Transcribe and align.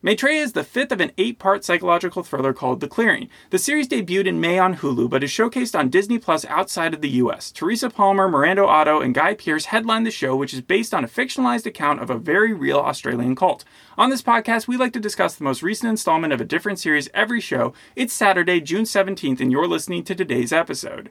Maitreya 0.00 0.40
is 0.40 0.52
the 0.52 0.62
fifth 0.62 0.92
of 0.92 1.00
an 1.00 1.10
eight 1.18 1.40
part 1.40 1.64
psychological 1.64 2.22
thriller 2.22 2.52
called 2.52 2.78
The 2.78 2.86
Clearing. 2.86 3.28
The 3.50 3.58
series 3.58 3.88
debuted 3.88 4.28
in 4.28 4.40
May 4.40 4.56
on 4.56 4.76
Hulu, 4.76 5.10
but 5.10 5.24
is 5.24 5.30
showcased 5.30 5.76
on 5.76 5.88
Disney 5.88 6.20
Plus 6.20 6.44
outside 6.44 6.94
of 6.94 7.00
the 7.00 7.08
US. 7.08 7.50
Teresa 7.50 7.90
Palmer, 7.90 8.28
Miranda 8.28 8.64
Otto, 8.64 9.00
and 9.00 9.12
Guy 9.12 9.34
Pearce 9.34 9.64
headline 9.64 10.04
the 10.04 10.12
show, 10.12 10.36
which 10.36 10.54
is 10.54 10.60
based 10.60 10.94
on 10.94 11.02
a 11.02 11.08
fictionalized 11.08 11.66
account 11.66 12.00
of 12.00 12.10
a 12.10 12.16
very 12.16 12.52
real 12.52 12.78
Australian 12.78 13.34
cult. 13.34 13.64
On 13.96 14.08
this 14.08 14.22
podcast, 14.22 14.68
we 14.68 14.76
like 14.76 14.92
to 14.92 15.00
discuss 15.00 15.34
the 15.34 15.42
most 15.42 15.64
recent 15.64 15.90
installment 15.90 16.32
of 16.32 16.40
a 16.40 16.44
different 16.44 16.78
series 16.78 17.08
every 17.12 17.40
show. 17.40 17.74
It's 17.96 18.14
Saturday, 18.14 18.60
June 18.60 18.84
17th, 18.84 19.40
and 19.40 19.50
you're 19.50 19.66
listening 19.66 20.04
to 20.04 20.14
today's 20.14 20.52
episode. 20.52 21.10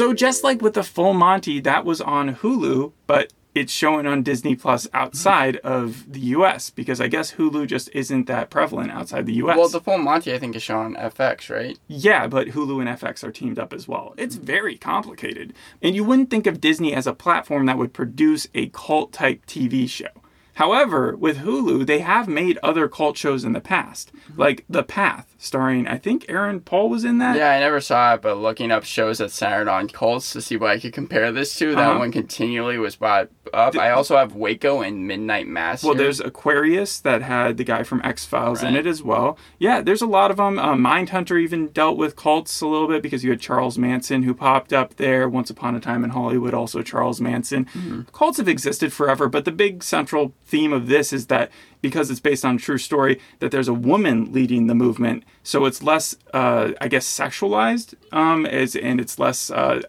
So 0.00 0.14
just 0.14 0.42
like 0.42 0.62
with 0.62 0.72
the 0.72 0.82
Full 0.82 1.12
Monty, 1.12 1.60
that 1.60 1.84
was 1.84 2.00
on 2.00 2.36
Hulu, 2.36 2.92
but 3.06 3.34
it's 3.54 3.70
showing 3.70 4.06
on 4.06 4.22
Disney 4.22 4.56
Plus 4.56 4.88
outside 4.94 5.56
of 5.58 6.10
the 6.10 6.20
US 6.20 6.70
because 6.70 7.02
I 7.02 7.06
guess 7.06 7.32
Hulu 7.32 7.66
just 7.66 7.90
isn't 7.92 8.26
that 8.26 8.48
prevalent 8.48 8.92
outside 8.92 9.26
the 9.26 9.34
US. 9.34 9.58
Well, 9.58 9.68
the 9.68 9.78
full 9.78 9.98
Monty 9.98 10.32
I 10.32 10.38
think 10.38 10.56
is 10.56 10.62
shown 10.62 10.96
on 10.96 11.10
FX, 11.10 11.54
right? 11.54 11.78
yeah, 11.86 12.26
but 12.28 12.48
Hulu 12.48 12.80
and 12.80 12.98
FX 12.98 13.22
are 13.22 13.30
teamed 13.30 13.58
up 13.58 13.74
as 13.74 13.86
well. 13.86 14.14
It's 14.16 14.36
very 14.36 14.78
complicated. 14.78 15.52
And 15.82 15.94
you 15.94 16.02
wouldn't 16.02 16.30
think 16.30 16.46
of 16.46 16.62
Disney 16.62 16.94
as 16.94 17.06
a 17.06 17.12
platform 17.12 17.66
that 17.66 17.76
would 17.76 17.92
produce 17.92 18.46
a 18.54 18.70
cult 18.70 19.12
type 19.12 19.44
TV 19.44 19.86
show. 19.86 20.08
However, 20.54 21.14
with 21.14 21.40
Hulu, 21.40 21.84
they 21.84 21.98
have 21.98 22.26
made 22.26 22.58
other 22.62 22.88
cult 22.88 23.18
shows 23.18 23.44
in 23.44 23.52
the 23.52 23.60
past, 23.60 24.16
mm-hmm. 24.16 24.40
like 24.40 24.64
The 24.66 24.82
Path, 24.82 25.29
starring 25.42 25.88
I 25.88 25.96
think 25.96 26.26
Aaron 26.28 26.60
Paul 26.60 26.90
was 26.90 27.02
in 27.02 27.16
that. 27.18 27.34
Yeah, 27.34 27.50
I 27.50 27.58
never 27.60 27.80
saw 27.80 28.14
it, 28.14 28.20
but 28.22 28.36
looking 28.36 28.70
up 28.70 28.84
shows 28.84 29.18
that 29.18 29.30
centered 29.32 29.68
on 29.68 29.88
cults 29.88 30.32
to 30.34 30.42
see 30.42 30.56
what 30.58 30.70
I 30.70 30.78
could 30.78 30.92
compare 30.92 31.32
this 31.32 31.54
to, 31.56 31.74
that 31.74 31.88
Uh-huh. 31.88 31.98
one 31.98 32.12
continually 32.12 32.76
was 32.76 32.96
brought 32.96 33.30
up. 33.54 33.74
I 33.76 33.90
also 33.90 34.16
have 34.18 34.34
Waco 34.34 34.82
and 34.82 35.08
Midnight 35.08 35.48
Mass. 35.48 35.82
Well, 35.82 35.94
there's 35.94 36.20
Aquarius 36.20 37.00
that 37.00 37.22
had 37.22 37.56
the 37.56 37.64
guy 37.64 37.82
from 37.84 38.02
X 38.04 38.24
Files 38.26 38.62
in 38.62 38.76
it 38.76 38.86
as 38.86 39.02
well. 39.02 39.38
Yeah, 39.58 39.80
there's 39.80 40.02
a 40.02 40.06
lot 40.06 40.30
of 40.30 40.36
them. 40.36 40.58
Uh, 40.58 40.74
Mindhunter 40.74 41.40
even 41.40 41.68
dealt 41.68 41.96
with 41.96 42.16
cults 42.16 42.60
a 42.60 42.66
little 42.66 42.86
bit 42.86 43.02
because 43.02 43.24
you 43.24 43.30
had 43.30 43.40
Charles 43.40 43.78
Manson 43.78 44.24
who 44.24 44.34
popped 44.34 44.72
up 44.74 44.96
there 44.96 45.26
once 45.28 45.48
upon 45.48 45.74
a 45.74 45.80
time 45.80 46.04
in 46.04 46.10
Hollywood. 46.10 46.52
Also, 46.52 46.82
Charles 46.82 47.20
Manson. 47.20 47.64
Mm-hmm. 47.64 48.00
Cults 48.12 48.36
have 48.36 48.46
existed 48.48 48.92
forever, 48.92 49.26
but 49.28 49.46
the 49.46 49.52
big 49.52 49.82
central 49.82 50.34
theme 50.44 50.72
of 50.74 50.86
this 50.88 51.12
is 51.12 51.26
that 51.28 51.50
because 51.80 52.10
it's 52.10 52.20
based 52.20 52.44
on 52.44 52.56
a 52.56 52.58
true 52.58 52.76
story, 52.76 53.18
that 53.38 53.50
there's 53.50 53.68
a 53.68 53.72
woman 53.74 54.32
leading 54.32 54.66
the 54.66 54.74
movement, 54.74 55.24
so 55.42 55.64
it's 55.64 55.82
less, 55.82 56.16
uh, 56.34 56.72
I 56.80 56.88
guess, 56.88 57.06
sexualized, 57.06 57.94
um, 58.12 58.44
as, 58.44 58.76
and 58.76 59.00
it's 59.00 59.18
less 59.18 59.50
uh, 59.50 59.80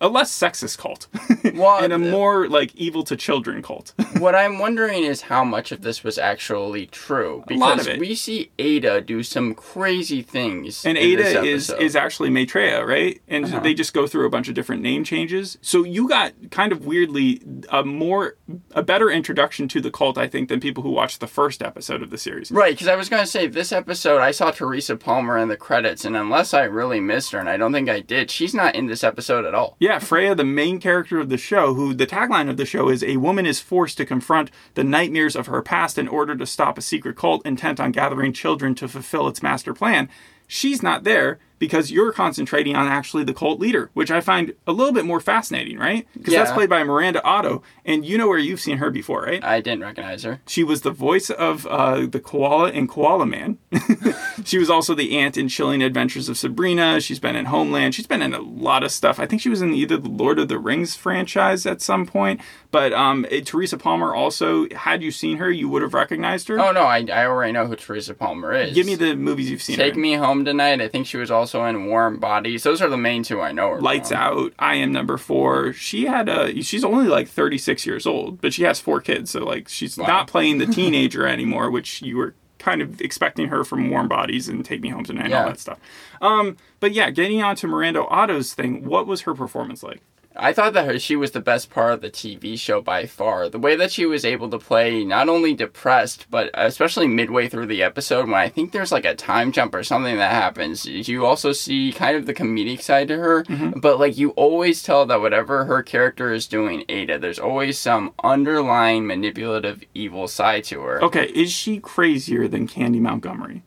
a 0.00 0.08
less 0.08 0.30
sexist 0.32 0.78
cult, 0.78 1.08
Well, 1.54 1.82
and 1.82 1.92
a 1.92 1.98
more 1.98 2.48
like 2.48 2.74
evil 2.76 3.02
to 3.04 3.16
children 3.16 3.62
cult. 3.62 3.94
what 4.18 4.34
I'm 4.36 4.58
wondering 4.60 5.02
is 5.02 5.22
how 5.22 5.42
much 5.44 5.72
of 5.72 5.82
this 5.82 6.04
was 6.04 6.18
actually 6.18 6.86
true. 6.86 7.42
Because 7.48 7.88
we 7.98 8.14
see 8.14 8.50
Ada 8.60 9.00
do 9.00 9.22
some 9.24 9.54
crazy 9.54 10.22
things. 10.22 10.84
And 10.86 10.96
Ada 10.96 11.42
is 11.42 11.70
is 11.70 11.96
actually 11.96 12.30
Maitreya, 12.30 12.84
right? 12.84 13.20
And 13.28 13.44
Uh-huh. 13.46 13.58
they 13.60 13.74
just 13.74 13.92
go 13.92 14.06
through 14.06 14.26
a 14.26 14.30
bunch 14.30 14.48
of 14.48 14.54
different 14.54 14.82
name 14.82 15.02
changes. 15.02 15.58
So 15.62 15.82
you 15.84 16.08
got 16.08 16.32
kind 16.50 16.70
of 16.72 16.86
weirdly 16.86 17.42
a 17.70 17.82
more 17.82 18.36
a 18.72 18.82
better 18.82 19.10
introduction 19.10 19.66
to 19.68 19.80
the 19.80 19.90
cult, 19.90 20.16
I 20.16 20.28
think, 20.28 20.48
than 20.48 20.60
people 20.60 20.82
who 20.84 20.90
watched 20.90 21.18
the 21.20 21.26
first 21.26 21.60
episode 21.62 22.02
of 22.02 22.10
the 22.10 22.18
series. 22.18 22.50
Right, 22.52 22.72
because 22.74 22.86
I 22.88 22.94
was 22.96 23.08
going 23.08 23.22
to 23.22 23.30
say, 23.30 23.46
this 23.48 23.72
episode, 23.72 24.20
I 24.20 24.30
saw 24.30 24.50
Teresa 24.50 24.81
Palmer 25.00 25.38
in 25.38 25.48
the 25.48 25.56
credits, 25.56 26.04
and 26.04 26.16
unless 26.16 26.54
I 26.54 26.64
really 26.64 27.00
missed 27.00 27.32
her, 27.32 27.38
and 27.38 27.48
I 27.48 27.56
don't 27.56 27.72
think 27.72 27.88
I 27.88 28.00
did, 28.00 28.30
she's 28.30 28.54
not 28.54 28.74
in 28.74 28.86
this 28.86 29.04
episode 29.04 29.44
at 29.44 29.54
all. 29.54 29.76
Yeah, 29.78 29.98
Freya, 29.98 30.34
the 30.34 30.44
main 30.44 30.80
character 30.80 31.18
of 31.18 31.28
the 31.28 31.36
show, 31.36 31.74
who 31.74 31.94
the 31.94 32.06
tagline 32.06 32.48
of 32.48 32.56
the 32.56 32.66
show 32.66 32.88
is 32.88 33.02
a 33.02 33.16
woman 33.18 33.46
is 33.46 33.60
forced 33.60 33.96
to 33.98 34.06
confront 34.06 34.50
the 34.74 34.84
nightmares 34.84 35.36
of 35.36 35.46
her 35.46 35.62
past 35.62 35.98
in 35.98 36.08
order 36.08 36.36
to 36.36 36.46
stop 36.46 36.78
a 36.78 36.82
secret 36.82 37.16
cult 37.16 37.44
intent 37.46 37.80
on 37.80 37.92
gathering 37.92 38.32
children 38.32 38.74
to 38.76 38.88
fulfill 38.88 39.28
its 39.28 39.42
master 39.42 39.74
plan. 39.74 40.08
She's 40.46 40.82
not 40.82 41.04
there 41.04 41.38
because 41.62 41.92
you're 41.92 42.10
concentrating 42.10 42.74
on 42.74 42.88
actually 42.88 43.22
the 43.22 43.32
cult 43.32 43.60
leader, 43.60 43.88
which 43.94 44.10
I 44.10 44.20
find 44.20 44.52
a 44.66 44.72
little 44.72 44.92
bit 44.92 45.04
more 45.04 45.20
fascinating, 45.20 45.78
right? 45.78 46.08
Because 46.12 46.34
that's 46.34 46.50
played 46.50 46.68
by 46.68 46.82
Miranda 46.82 47.22
Otto, 47.22 47.62
and 47.84 48.04
you 48.04 48.18
know 48.18 48.26
where 48.26 48.36
you've 48.36 48.58
seen 48.58 48.78
her 48.78 48.90
before, 48.90 49.22
right? 49.22 49.44
I 49.44 49.60
didn't 49.60 49.82
recognize 49.82 50.24
her. 50.24 50.40
She 50.48 50.64
was 50.64 50.80
the 50.80 50.90
voice 50.90 51.30
of 51.30 51.64
uh, 51.68 52.06
the 52.06 52.18
koala 52.18 52.72
in 52.72 52.88
Koala 52.88 53.26
Man. 53.26 53.58
she 54.44 54.58
was 54.58 54.68
also 54.68 54.92
the 54.96 55.16
aunt 55.16 55.36
in 55.36 55.46
Chilling 55.46 55.84
Adventures 55.84 56.28
of 56.28 56.36
Sabrina. 56.36 57.00
She's 57.00 57.20
been 57.20 57.36
in 57.36 57.44
Homeland. 57.44 57.94
She's 57.94 58.08
been 58.08 58.22
in 58.22 58.34
a 58.34 58.40
lot 58.40 58.82
of 58.82 58.90
stuff. 58.90 59.20
I 59.20 59.26
think 59.26 59.40
she 59.40 59.48
was 59.48 59.62
in 59.62 59.72
either 59.72 59.98
the 59.98 60.08
Lord 60.08 60.40
of 60.40 60.48
the 60.48 60.58
Rings 60.58 60.96
franchise 60.96 61.64
at 61.64 61.80
some 61.80 62.06
point. 62.06 62.40
But 62.72 62.92
um, 62.94 63.26
eh, 63.30 63.42
Teresa 63.44 63.76
Palmer 63.76 64.14
also, 64.14 64.66
had 64.70 65.02
you 65.02 65.10
seen 65.12 65.36
her, 65.36 65.50
you 65.50 65.68
would 65.68 65.82
have 65.82 65.92
recognized 65.94 66.48
her. 66.48 66.58
Oh, 66.58 66.72
no, 66.72 66.80
I, 66.82 67.04
I 67.12 67.26
already 67.26 67.52
know 67.52 67.66
who 67.66 67.76
Teresa 67.76 68.14
Palmer 68.14 68.52
is. 68.54 68.74
Give 68.74 68.86
me 68.86 68.94
the 68.94 69.14
movies 69.14 69.50
you've 69.50 69.62
seen. 69.62 69.76
Take 69.76 69.94
her. 69.94 70.00
Me 70.00 70.14
Home 70.14 70.44
Tonight. 70.44 70.80
I 70.80 70.88
think 70.88 71.06
she 71.06 71.18
was 71.18 71.30
also 71.30 71.64
in 71.66 71.84
Warm 71.86 72.16
Bodies. 72.18 72.62
Those 72.62 72.80
are 72.80 72.88
the 72.88 72.96
main 72.96 73.22
two 73.24 73.40
I 73.42 73.52
know 73.52 73.68
her 73.74 73.80
Lights 73.80 74.08
from. 74.08 74.16
Out. 74.18 74.52
I 74.58 74.76
am 74.76 74.90
number 74.90 75.18
four. 75.18 75.74
She 75.74 76.06
had 76.06 76.28
a. 76.30 76.62
She's 76.62 76.82
only 76.82 77.08
like 77.08 77.28
36 77.28 77.84
years 77.86 78.06
old, 78.06 78.40
but 78.40 78.54
she 78.54 78.62
has 78.64 78.80
four 78.80 79.00
kids. 79.02 79.30
So 79.30 79.44
like 79.44 79.68
she's 79.68 79.98
Wow. 79.98 80.06
not 80.06 80.26
playing 80.28 80.56
the 80.58 80.66
teenager 80.80 81.26
anymore, 81.26 81.70
which 81.70 82.00
you 82.00 82.16
were 82.16 82.34
kind 82.58 82.80
of 82.80 83.00
expecting 83.02 83.48
her 83.48 83.64
from 83.64 83.90
Warm 83.90 84.08
Bodies 84.08 84.48
and 84.48 84.64
Take 84.64 84.80
Me 84.80 84.88
Home 84.88 85.04
Tonight 85.04 85.26
and 85.26 85.34
all 85.34 85.46
that 85.46 85.60
stuff. 85.60 85.78
Um, 86.22 86.56
but 86.80 86.92
yeah, 86.92 87.10
getting 87.10 87.42
on 87.42 87.54
to 87.56 87.66
Miranda 87.66 88.04
Otto's 88.06 88.54
thing. 88.54 88.84
What 88.86 89.06
was 89.06 89.22
her 89.22 89.34
performance 89.34 89.82
like? 89.82 90.00
I 90.36 90.52
thought 90.52 90.72
that 90.72 90.86
her, 90.86 90.98
she 90.98 91.16
was 91.16 91.32
the 91.32 91.40
best 91.40 91.70
part 91.70 91.92
of 91.92 92.00
the 92.00 92.10
TV 92.10 92.58
show 92.58 92.80
by 92.80 93.06
far. 93.06 93.48
The 93.48 93.58
way 93.58 93.76
that 93.76 93.92
she 93.92 94.06
was 94.06 94.24
able 94.24 94.48
to 94.50 94.58
play 94.58 95.04
not 95.04 95.28
only 95.28 95.54
depressed, 95.54 96.26
but 96.30 96.50
especially 96.54 97.06
midway 97.06 97.48
through 97.48 97.66
the 97.66 97.82
episode 97.82 98.26
when 98.26 98.34
I 98.34 98.48
think 98.48 98.72
there's 98.72 98.92
like 98.92 99.04
a 99.04 99.14
time 99.14 99.52
jump 99.52 99.74
or 99.74 99.82
something 99.82 100.16
that 100.16 100.32
happens, 100.32 100.86
you 100.86 101.26
also 101.26 101.52
see 101.52 101.92
kind 101.92 102.16
of 102.16 102.26
the 102.26 102.34
comedic 102.34 102.80
side 102.80 103.08
to 103.08 103.16
her. 103.16 103.44
Mm-hmm. 103.44 103.80
But 103.80 103.98
like 103.98 104.16
you 104.16 104.30
always 104.30 104.82
tell 104.82 105.06
that 105.06 105.20
whatever 105.20 105.64
her 105.66 105.82
character 105.82 106.32
is 106.32 106.46
doing, 106.46 106.84
Ada, 106.88 107.18
there's 107.18 107.38
always 107.38 107.78
some 107.78 108.12
underlying 108.22 109.06
manipulative 109.06 109.82
evil 109.94 110.28
side 110.28 110.64
to 110.64 110.80
her. 110.82 111.02
Okay, 111.04 111.26
is 111.26 111.52
she 111.52 111.78
crazier 111.78 112.48
than 112.48 112.66
Candy 112.66 113.00
Montgomery? 113.00 113.62